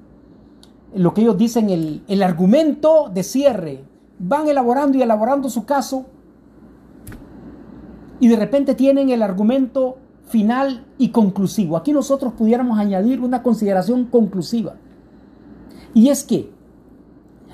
lo 0.94 1.16
que 1.16 1.22
ellos 1.22 1.40
dicen, 1.40 1.72
el, 1.72 2.04
el 2.08 2.22
argumento 2.22 3.10
de 3.12 3.24
cierre, 3.24 3.84
van 4.20 4.48
elaborando 4.48 4.96
y 5.00 5.02
elaborando 5.02 5.50
su 5.50 5.66
caso 5.66 6.06
y 8.20 8.28
de 8.28 8.36
repente 8.36 8.76
tienen 8.76 9.10
el 9.10 9.24
argumento 9.24 9.98
final 10.28 10.86
y 10.98 11.10
conclusivo. 11.10 11.78
Aquí 11.78 11.94
nosotros 11.94 12.34
pudiéramos 12.34 12.78
añadir 12.78 13.22
una 13.22 13.42
consideración 13.42 14.06
conclusiva. 14.06 14.76
Y 15.94 16.10
es 16.10 16.24
que, 16.24 16.52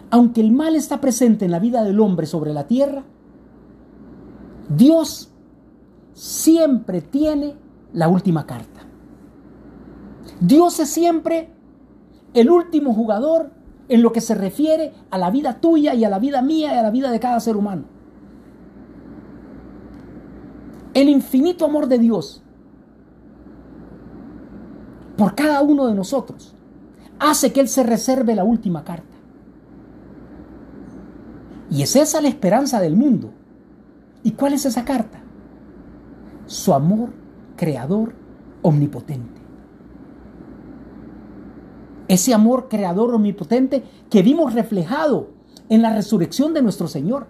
aunque 0.09 0.41
el 0.41 0.51
mal 0.51 0.75
está 0.75 0.99
presente 0.99 1.45
en 1.45 1.51
la 1.51 1.59
vida 1.59 1.83
del 1.83 1.99
hombre 1.99 2.25
sobre 2.25 2.53
la 2.53 2.67
tierra, 2.67 3.03
Dios 4.69 5.31
siempre 6.13 7.01
tiene 7.01 7.55
la 7.93 8.07
última 8.07 8.45
carta. 8.45 8.81
Dios 10.39 10.79
es 10.79 10.89
siempre 10.89 11.49
el 12.33 12.49
último 12.49 12.93
jugador 12.93 13.51
en 13.87 14.01
lo 14.01 14.11
que 14.11 14.21
se 14.21 14.33
refiere 14.33 14.93
a 15.11 15.17
la 15.17 15.29
vida 15.29 15.59
tuya 15.59 15.93
y 15.93 16.03
a 16.03 16.09
la 16.09 16.19
vida 16.19 16.41
mía 16.41 16.73
y 16.73 16.77
a 16.77 16.83
la 16.83 16.89
vida 16.89 17.11
de 17.11 17.19
cada 17.19 17.39
ser 17.39 17.55
humano. 17.55 17.83
El 20.93 21.09
infinito 21.09 21.65
amor 21.65 21.87
de 21.87 21.97
Dios 21.97 22.42
por 25.17 25.35
cada 25.35 25.61
uno 25.61 25.87
de 25.87 25.95
nosotros 25.95 26.55
hace 27.19 27.53
que 27.53 27.61
Él 27.61 27.67
se 27.67 27.83
reserve 27.83 28.35
la 28.35 28.43
última 28.43 28.83
carta. 28.83 29.13
Y 31.69 31.81
es 31.81 31.95
esa 31.95 32.21
la 32.21 32.27
esperanza 32.27 32.79
del 32.79 32.95
mundo. 32.95 33.31
¿Y 34.23 34.31
cuál 34.31 34.53
es 34.53 34.65
esa 34.65 34.85
carta? 34.85 35.21
Su 36.45 36.73
amor 36.73 37.09
creador 37.55 38.13
omnipotente. 38.61 39.41
Ese 42.07 42.33
amor 42.33 42.67
creador 42.69 43.13
omnipotente 43.13 43.83
que 44.09 44.21
vimos 44.21 44.53
reflejado 44.53 45.29
en 45.69 45.81
la 45.81 45.93
resurrección 45.93 46.53
de 46.53 46.61
nuestro 46.61 46.87
Señor. 46.87 47.27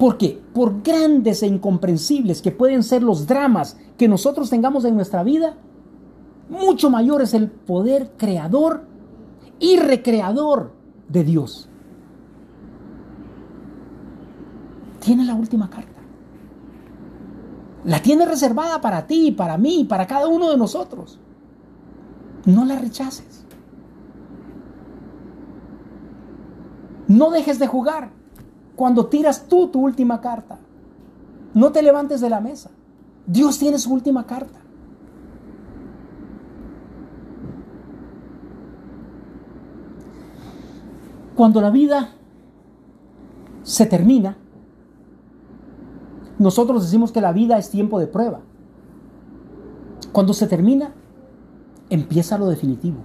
Porque 0.00 0.42
por 0.54 0.82
grandes 0.82 1.42
e 1.42 1.46
incomprensibles 1.46 2.40
que 2.40 2.52
pueden 2.52 2.82
ser 2.82 3.02
los 3.02 3.26
dramas 3.26 3.76
que 3.98 4.08
nosotros 4.08 4.48
tengamos 4.48 4.86
en 4.86 4.94
nuestra 4.94 5.22
vida, 5.22 5.58
mucho 6.48 6.88
mayor 6.88 7.20
es 7.20 7.34
el 7.34 7.50
poder 7.50 8.12
creador 8.16 8.86
y 9.58 9.76
recreador 9.76 10.72
de 11.06 11.22
Dios. 11.22 11.68
Tiene 15.00 15.26
la 15.26 15.34
última 15.34 15.68
carta. 15.68 16.00
La 17.84 18.00
tiene 18.00 18.24
reservada 18.24 18.80
para 18.80 19.06
ti, 19.06 19.32
para 19.32 19.58
mí, 19.58 19.84
para 19.86 20.06
cada 20.06 20.28
uno 20.28 20.50
de 20.50 20.56
nosotros. 20.56 21.20
No 22.46 22.64
la 22.64 22.78
rechaces. 22.78 23.44
No 27.06 27.30
dejes 27.30 27.58
de 27.58 27.66
jugar 27.66 28.19
cuando 28.80 29.04
tiras 29.08 29.46
tú 29.46 29.68
tu 29.68 29.78
última 29.78 30.22
carta. 30.22 30.58
No 31.52 31.70
te 31.70 31.82
levantes 31.82 32.22
de 32.22 32.30
la 32.30 32.40
mesa. 32.40 32.70
Dios 33.26 33.58
tiene 33.58 33.78
su 33.78 33.92
última 33.92 34.24
carta. 34.24 34.58
Cuando 41.36 41.60
la 41.60 41.68
vida 41.68 42.14
se 43.64 43.84
termina, 43.84 44.38
nosotros 46.38 46.82
decimos 46.82 47.12
que 47.12 47.20
la 47.20 47.34
vida 47.34 47.58
es 47.58 47.68
tiempo 47.68 47.98
de 47.98 48.06
prueba. 48.06 48.40
Cuando 50.10 50.32
se 50.32 50.46
termina, 50.46 50.94
empieza 51.90 52.38
lo 52.38 52.46
definitivo. 52.46 53.00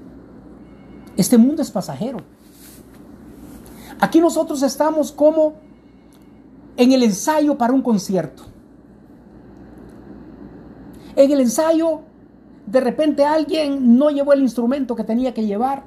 Este 1.17 1.37
mundo 1.37 1.61
es 1.61 1.69
pasajero. 1.69 2.19
Aquí 3.99 4.21
nosotros 4.21 4.63
estamos 4.63 5.11
como 5.11 5.64
en 6.77 6.91
el 6.91 7.03
ensayo 7.03 7.57
para 7.57 7.73
un 7.73 7.81
concierto. 7.81 8.43
En 11.15 11.31
el 11.31 11.39
ensayo, 11.39 12.01
de 12.65 12.81
repente 12.81 13.25
alguien 13.25 13.97
no 13.97 14.09
llevó 14.09 14.33
el 14.33 14.41
instrumento 14.41 14.95
que 14.95 15.03
tenía 15.03 15.33
que 15.33 15.45
llevar, 15.45 15.83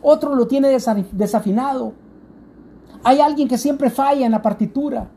otro 0.00 0.34
lo 0.34 0.46
tiene 0.46 0.68
desafinado, 0.68 1.94
hay 3.02 3.20
alguien 3.20 3.48
que 3.48 3.58
siempre 3.58 3.90
falla 3.90 4.26
en 4.26 4.32
la 4.32 4.42
partitura, 4.42 5.08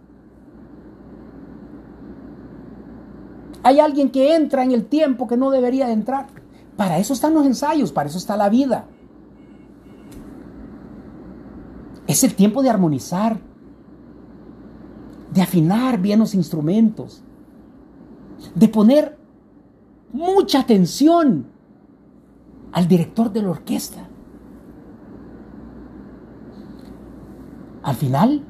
hay 3.64 3.80
alguien 3.80 4.10
que 4.10 4.36
entra 4.36 4.64
en 4.64 4.72
el 4.72 4.86
tiempo 4.86 5.28
que 5.28 5.38
no 5.38 5.52
debería 5.52 5.86
de 5.86 5.94
entrar. 5.94 6.28
Para 6.76 6.98
eso 6.98 7.14
están 7.14 7.36
los 7.36 7.46
ensayos, 7.46 7.92
para 7.92 8.10
eso 8.10 8.18
está 8.18 8.36
la 8.36 8.50
vida. 8.50 8.86
Es 12.08 12.24
el 12.24 12.34
tiempo 12.34 12.64
de 12.64 12.72
armonizar, 12.72 13.40
de 15.32 15.42
afinar 15.42 16.00
bien 16.00 16.20
los 16.20 16.36
instrumentos, 16.36 17.24
de 18.54 18.68
poner 18.68 19.18
mucha 20.12 20.60
atención 20.60 21.48
al 22.72 22.88
director 22.88 23.32
de 23.32 23.42
la 23.42 23.50
orquesta. 23.50 24.08
Al 27.84 27.96
final, 27.96 28.44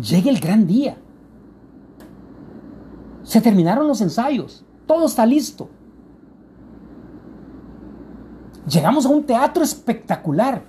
llega 0.00 0.30
el 0.30 0.40
gran 0.40 0.66
día. 0.66 0.96
Se 3.24 3.40
terminaron 3.40 3.86
los 3.86 4.00
ensayos, 4.00 4.64
todo 4.86 5.06
está 5.06 5.26
listo. 5.26 5.68
Llegamos 8.68 9.04
a 9.04 9.08
un 9.08 9.24
teatro 9.24 9.64
espectacular. 9.64 10.62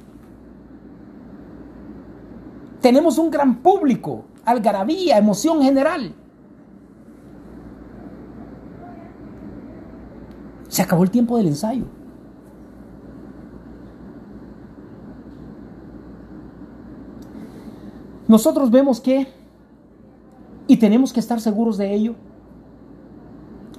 Tenemos 2.81 3.17
un 3.17 3.29
gran 3.29 3.57
público 3.57 4.25
algarabía, 4.49 5.17
emoción 5.17 5.61
general. 5.61 6.13
Se 10.67 10.81
acabó 10.81 11.03
el 11.03 11.11
tiempo 11.11 11.37
del 11.37 11.47
ensayo. 11.47 11.85
Nosotros 18.27 18.69
vemos 18.69 19.01
que, 19.01 19.27
y 20.67 20.77
tenemos 20.77 21.11
que 21.11 21.19
estar 21.19 21.41
seguros 21.41 21.77
de 21.77 21.95
ello, 21.95 22.15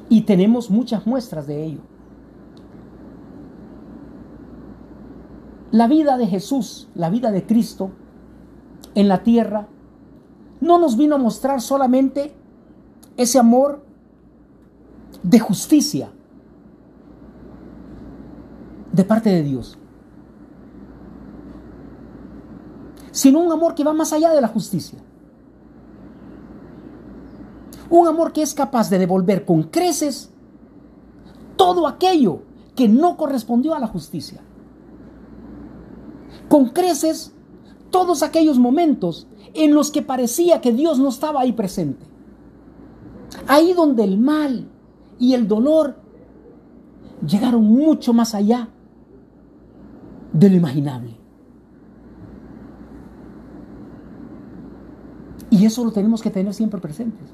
y 0.09 0.23
tenemos 0.23 0.71
muchas 0.71 1.07
muestras 1.07 1.47
de 1.47 1.65
ello. 1.65 1.81
La 5.71 5.87
vida 5.87 6.19
de 6.19 6.27
Jesús, 6.27 6.89
la 6.97 7.11
vida 7.11 7.31
de 7.31 7.47
Cristo 7.47 7.93
en 8.97 9.07
la 9.07 9.23
tierra, 9.23 9.69
no 10.61 10.79
nos 10.79 10.97
vino 10.97 11.15
a 11.15 11.19
mostrar 11.19 11.61
solamente 11.61 12.33
ese 13.17 13.39
amor 13.39 13.83
de 15.23 15.39
justicia 15.39 16.11
de 18.93 19.05
parte 19.05 19.31
de 19.31 19.43
Dios, 19.43 19.79
sino 23.13 23.41
un 23.41 23.53
amor 23.53 23.75
que 23.75 23.85
va 23.85 23.93
más 23.93 24.13
allá 24.13 24.31
de 24.31 24.41
la 24.41 24.49
justicia. 24.49 24.99
Un 27.89 28.07
amor 28.07 28.33
que 28.33 28.43
es 28.43 28.55
capaz 28.55 28.89
de 28.89 28.99
devolver 28.99 29.45
con 29.45 29.65
creces 29.65 30.31
todo 31.57 31.89
aquello 31.89 32.43
que 32.77 32.89
no 32.89 33.17
correspondió 33.17 33.75
a 33.75 33.81
la 33.81 33.89
justicia. 33.89 34.41
Con 36.49 36.69
creces 36.69 37.33
todos 37.91 38.23
aquellos 38.23 38.59
momentos 38.59 39.27
en 39.55 39.75
los 39.75 39.91
que 39.91 40.03
parecía 40.03 40.61
que 40.61 40.73
Dios 40.73 40.99
no 40.99 41.09
estaba 41.09 41.41
ahí 41.41 41.53
presente. 41.53 42.05
Ahí 43.47 43.73
donde 43.73 44.05
el 44.05 44.19
mal 44.19 44.69
y 45.19 45.35
el 45.35 45.47
dolor 45.47 45.97
llegaron 47.27 47.65
mucho 47.65 48.13
más 48.13 48.35
allá 48.35 48.69
de 50.33 50.49
lo 50.49 50.57
imaginable. 50.57 51.17
Y 55.51 55.67
eso 55.67 55.85
lo 55.85 55.91
tenemos 55.91 56.23
que 56.23 56.31
tener 56.31 56.55
siempre 56.55 56.81
presentes. 56.81 57.29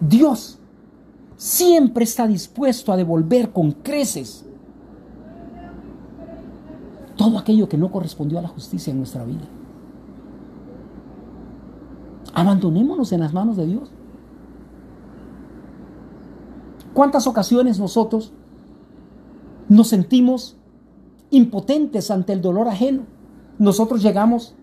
Dios 0.00 0.58
siempre 1.36 2.04
está 2.04 2.26
dispuesto 2.26 2.92
a 2.92 2.96
devolver 2.96 3.50
con 3.52 3.72
creces 3.72 4.44
todo 7.16 7.38
aquello 7.38 7.68
que 7.68 7.78
no 7.78 7.90
correspondió 7.90 8.38
a 8.38 8.42
la 8.42 8.48
justicia 8.48 8.90
en 8.90 8.98
nuestra 8.98 9.24
vida. 9.24 9.44
Abandonémonos 12.34 13.12
en 13.12 13.20
las 13.20 13.32
manos 13.32 13.56
de 13.56 13.66
Dios. 13.66 13.90
¿Cuántas 16.92 17.26
ocasiones 17.26 17.78
nosotros 17.78 18.32
nos 19.68 19.88
sentimos 19.88 20.56
impotentes 21.30 22.10
ante 22.10 22.32
el 22.32 22.40
dolor 22.40 22.68
ajeno? 22.68 23.02
Nosotros 23.58 24.02
llegamos 24.02 24.54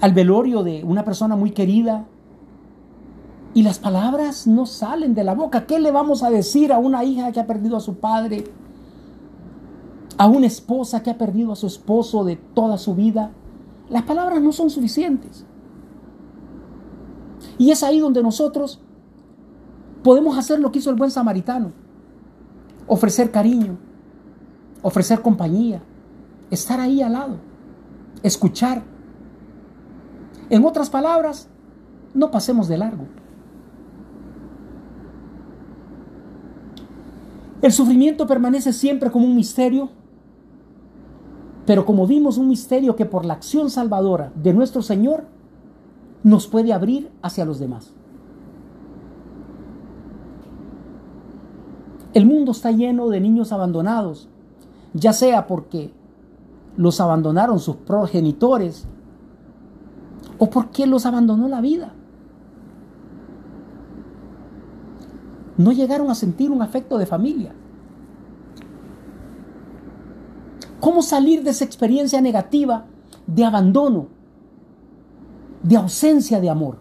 al 0.00 0.12
velorio 0.12 0.62
de 0.62 0.82
una 0.84 1.04
persona 1.04 1.36
muy 1.36 1.52
querida 1.52 2.06
y 3.54 3.62
las 3.62 3.78
palabras 3.78 4.46
no 4.46 4.66
salen 4.66 5.14
de 5.14 5.24
la 5.24 5.34
boca. 5.34 5.66
¿Qué 5.66 5.78
le 5.78 5.90
vamos 5.90 6.22
a 6.22 6.30
decir 6.30 6.72
a 6.72 6.78
una 6.78 7.04
hija 7.04 7.32
que 7.32 7.40
ha 7.40 7.46
perdido 7.46 7.76
a 7.76 7.80
su 7.80 7.96
padre? 7.96 8.44
A 10.18 10.26
una 10.26 10.46
esposa 10.46 11.02
que 11.02 11.10
ha 11.10 11.18
perdido 11.18 11.52
a 11.52 11.56
su 11.56 11.66
esposo 11.66 12.24
de 12.24 12.36
toda 12.36 12.78
su 12.78 12.94
vida. 12.94 13.30
Las 13.88 14.02
palabras 14.02 14.42
no 14.42 14.52
son 14.52 14.70
suficientes. 14.70 15.46
Y 17.58 17.70
es 17.70 17.82
ahí 17.82 18.00
donde 18.00 18.22
nosotros 18.22 18.80
podemos 20.02 20.36
hacer 20.36 20.60
lo 20.60 20.70
que 20.70 20.78
hizo 20.78 20.90
el 20.90 20.96
buen 20.96 21.10
samaritano. 21.10 21.72
Ofrecer 22.86 23.30
cariño, 23.30 23.78
ofrecer 24.82 25.22
compañía, 25.22 25.82
estar 26.50 26.80
ahí 26.80 27.00
al 27.00 27.12
lado, 27.12 27.36
escuchar. 28.22 28.82
En 30.50 30.64
otras 30.64 30.90
palabras, 30.90 31.48
no 32.12 32.30
pasemos 32.30 32.68
de 32.68 32.78
largo. 32.78 33.06
El 37.62 37.72
sufrimiento 37.72 38.26
permanece 38.26 38.74
siempre 38.74 39.10
como 39.10 39.24
un 39.24 39.34
misterio, 39.34 39.88
pero 41.64 41.86
como 41.86 42.06
vimos 42.06 42.36
un 42.36 42.48
misterio 42.48 42.94
que 42.94 43.06
por 43.06 43.24
la 43.24 43.32
acción 43.32 43.70
salvadora 43.70 44.32
de 44.34 44.52
nuestro 44.52 44.82
Señor 44.82 45.24
nos 46.24 46.48
puede 46.48 46.72
abrir 46.72 47.12
hacia 47.22 47.44
los 47.44 47.60
demás. 47.60 47.92
El 52.14 52.26
mundo 52.26 52.52
está 52.52 52.72
lleno 52.72 53.08
de 53.08 53.20
niños 53.20 53.52
abandonados, 53.52 54.28
ya 54.94 55.12
sea 55.12 55.46
porque 55.46 55.92
los 56.76 57.00
abandonaron 57.00 57.60
sus 57.60 57.76
progenitores 57.76 58.86
o 60.38 60.48
porque 60.48 60.86
los 60.86 61.06
abandonó 61.06 61.46
la 61.48 61.60
vida. 61.60 61.92
No 65.56 65.70
llegaron 65.72 66.10
a 66.10 66.14
sentir 66.14 66.50
un 66.50 66.62
afecto 66.62 66.98
de 66.98 67.06
familia. 67.06 67.52
¿Cómo 70.80 71.02
salir 71.02 71.42
de 71.42 71.50
esa 71.50 71.64
experiencia 71.64 72.20
negativa 72.20 72.86
de 73.26 73.44
abandono, 73.44 74.08
de 75.64 75.76
ausencia 75.76 76.40
de 76.40 76.50
amor? 76.50 76.78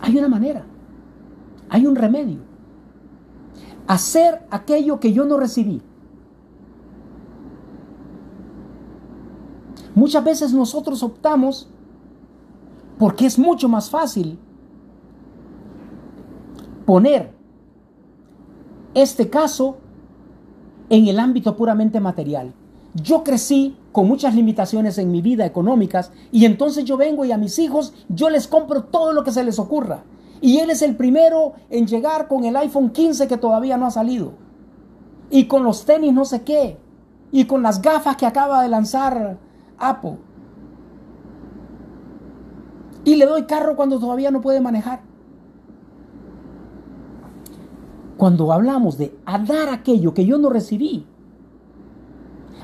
Hay 0.00 0.16
una 0.16 0.28
manera. 0.28 0.64
Hay 1.68 1.86
un 1.86 1.94
remedio. 1.94 2.40
Hacer 3.86 4.46
aquello 4.50 4.98
que 4.98 5.12
yo 5.12 5.24
no 5.24 5.36
recibí. 5.36 5.80
Muchas 9.94 10.24
veces 10.24 10.52
nosotros 10.52 11.02
optamos 11.02 11.68
porque 12.98 13.26
es 13.26 13.38
mucho 13.38 13.68
más 13.68 13.90
fácil 13.90 14.38
poner 16.84 17.32
este 18.94 19.28
caso 19.28 19.78
en 20.88 21.06
el 21.08 21.18
ámbito 21.18 21.56
puramente 21.56 22.00
material. 22.00 22.54
Yo 22.94 23.24
crecí 23.24 23.76
con 23.96 24.08
muchas 24.08 24.34
limitaciones 24.34 24.98
en 24.98 25.10
mi 25.10 25.22
vida 25.22 25.46
económicas 25.46 26.12
y 26.30 26.44
entonces 26.44 26.84
yo 26.84 26.98
vengo 26.98 27.24
y 27.24 27.32
a 27.32 27.38
mis 27.38 27.58
hijos 27.58 27.94
yo 28.10 28.28
les 28.28 28.46
compro 28.46 28.84
todo 28.84 29.14
lo 29.14 29.24
que 29.24 29.32
se 29.32 29.42
les 29.42 29.58
ocurra. 29.58 30.04
Y 30.42 30.58
él 30.58 30.68
es 30.68 30.82
el 30.82 30.96
primero 30.96 31.54
en 31.70 31.86
llegar 31.86 32.28
con 32.28 32.44
el 32.44 32.54
iPhone 32.56 32.90
15 32.90 33.26
que 33.26 33.38
todavía 33.38 33.78
no 33.78 33.86
ha 33.86 33.90
salido. 33.90 34.34
Y 35.30 35.46
con 35.46 35.64
los 35.64 35.86
tenis 35.86 36.12
no 36.12 36.26
sé 36.26 36.42
qué. 36.42 36.76
Y 37.32 37.46
con 37.46 37.62
las 37.62 37.80
gafas 37.80 38.18
que 38.18 38.26
acaba 38.26 38.62
de 38.62 38.68
lanzar 38.68 39.38
Apple. 39.78 40.18
Y 43.06 43.16
le 43.16 43.24
doy 43.24 43.44
carro 43.44 43.76
cuando 43.76 43.98
todavía 43.98 44.30
no 44.30 44.42
puede 44.42 44.60
manejar. 44.60 45.00
Cuando 48.18 48.52
hablamos 48.52 48.98
de 48.98 49.16
dar 49.24 49.70
aquello 49.70 50.12
que 50.12 50.26
yo 50.26 50.36
no 50.36 50.50
recibí, 50.50 51.06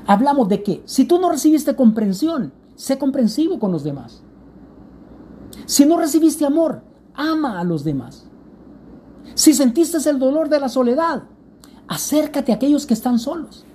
hablamos 0.07 0.49
de 0.49 0.63
que 0.63 0.81
si 0.85 1.05
tú 1.05 1.19
no 1.19 1.29
recibiste 1.29 1.75
comprensión, 1.75 2.53
sé 2.75 2.97
comprensivo 2.97 3.59
con 3.59 3.71
los 3.71 3.83
demás. 3.83 4.23
Si 5.65 5.85
no 5.85 5.97
recibiste 5.97 6.45
amor, 6.45 6.81
ama 7.13 7.59
a 7.59 7.63
los 7.63 7.83
demás. 7.83 8.27
Si 9.35 9.53
sentiste 9.53 9.97
el 10.09 10.19
dolor 10.19 10.49
de 10.49 10.59
la 10.59 10.69
soledad, 10.69 11.23
acércate 11.87 12.51
a 12.51 12.55
aquellos 12.55 12.85
que 12.85 12.93
están 12.93 13.19
solos. 13.19 13.65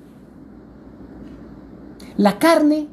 La 2.17 2.39
carne 2.39 2.89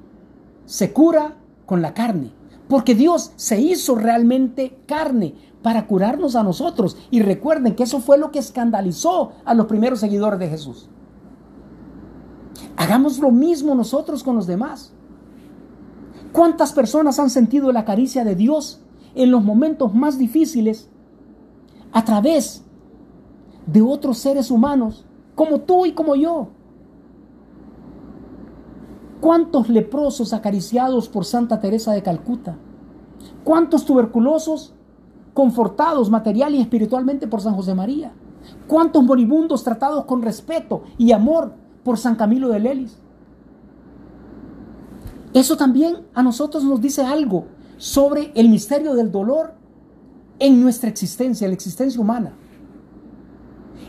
se 0.66 0.94
cura 0.94 1.36
con 1.66 1.82
la 1.82 1.94
carne, 1.94 2.32
porque 2.68 2.96
Dios 2.96 3.32
se 3.36 3.60
hizo 3.60 3.96
realmente 3.96 4.78
carne 4.86 5.36
para 5.62 5.88
curarnos 5.88 6.36
a 6.36 6.44
nosotros. 6.44 6.96
Y 7.10 7.22
recuerden 7.22 7.76
que 7.76 7.84
eso 7.84 8.00
fue 8.00 8.18
lo 8.18 8.32
que 8.32 8.40
escandalizó 8.40 9.32
a 9.46 9.54
los 9.54 9.66
primeros 9.66 10.00
seguidores 10.00 10.40
de 10.40 10.50
Jesús. 10.50 10.90
Hagamos 12.78 13.20
lo 13.20 13.32
mismo 13.32 13.76
nosotros 13.76 14.24
con 14.24 14.36
los 14.36 14.48
demás. 14.48 14.94
¿Cuántas 16.32 16.74
personas 16.74 17.20
han 17.20 17.30
sentido 17.30 17.72
la 17.72 17.86
caricia 17.86 18.24
de 18.24 18.36
Dios 18.36 18.82
en 19.16 19.32
los 19.32 19.44
momentos 19.44 19.94
más 19.94 20.18
difíciles 20.18 20.90
a 21.94 22.04
través 22.04 22.66
de 23.66 23.82
otros 23.82 24.18
seres 24.18 24.52
humanos 24.52 25.06
como 25.34 25.62
tú 25.62 25.86
y 25.86 25.94
como 25.94 26.16
yo. 26.16 26.50
¿Cuántos 29.22 29.70
leprosos 29.70 30.34
acariciados 30.34 31.10
por 31.10 31.26
Santa 31.26 31.60
Teresa 31.60 31.94
de 31.94 32.04
Calcuta? 32.04 32.58
¿Cuántos 33.44 33.86
tuberculosos 33.86 34.74
confortados 35.34 36.10
material 36.10 36.54
y 36.54 36.62
espiritualmente 36.62 37.28
por 37.28 37.42
San 37.42 37.56
José 37.56 37.74
María? 37.74 38.14
¿Cuántos 38.68 39.04
moribundos 39.04 39.64
tratados 39.64 40.06
con 40.06 40.22
respeto 40.22 40.84
y 40.98 41.12
amor 41.12 41.54
por 41.86 42.00
San 42.00 42.16
Camilo 42.16 42.50
de 42.50 42.60
Lelis? 42.60 42.98
Eso 45.34 45.56
también 45.56 46.08
a 46.16 46.24
nosotros 46.24 46.64
nos 46.64 46.82
dice 46.82 47.04
algo 47.04 47.46
sobre 47.78 48.32
el 48.36 48.50
misterio 48.50 48.96
del 48.96 49.12
dolor 49.12 49.54
en 50.40 50.62
nuestra 50.62 50.90
existencia, 50.90 51.48
la 51.48 51.54
existencia 51.54 52.02
humana. 52.02 52.34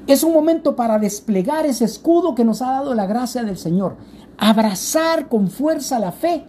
Es 0.07 0.23
un 0.23 0.35
momento 0.35 0.77
para 0.77 0.99
desplegar 0.99 1.65
ese 1.65 1.85
escudo 1.85 2.35
que 2.35 2.45
nos 2.45 2.63
ha 2.63 2.71
dado 2.73 2.95
la 2.95 3.07
gracia 3.07 3.43
del 3.43 3.57
Señor, 3.57 3.97
abrazar 4.37 5.29
con 5.29 5.49
fuerza 5.49 5.99
la 5.99 6.13
fe. 6.13 6.45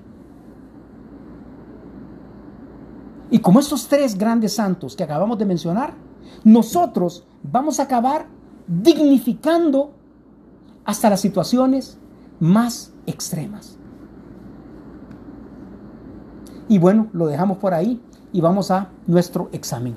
Y 3.32 3.40
como 3.40 3.60
estos 3.60 3.88
tres 3.88 4.18
grandes 4.18 4.54
santos 4.54 4.96
que 4.96 5.04
acabamos 5.04 5.38
de 5.38 5.46
mencionar, 5.46 5.94
nosotros 6.44 7.26
vamos 7.42 7.80
a 7.80 7.84
acabar 7.84 8.28
dignificando 8.68 9.97
hasta 10.88 11.10
las 11.10 11.20
situaciones 11.20 11.98
más 12.40 12.94
extremas. 13.06 13.78
Y 16.70 16.80
bueno, 16.80 17.10
lo 17.12 17.28
dejamos 17.28 17.58
por 17.58 17.74
ahí 17.74 18.02
y 18.32 18.42
vamos 18.42 18.72
a 18.72 18.90
nuestro 19.06 19.50
examen. 19.52 19.96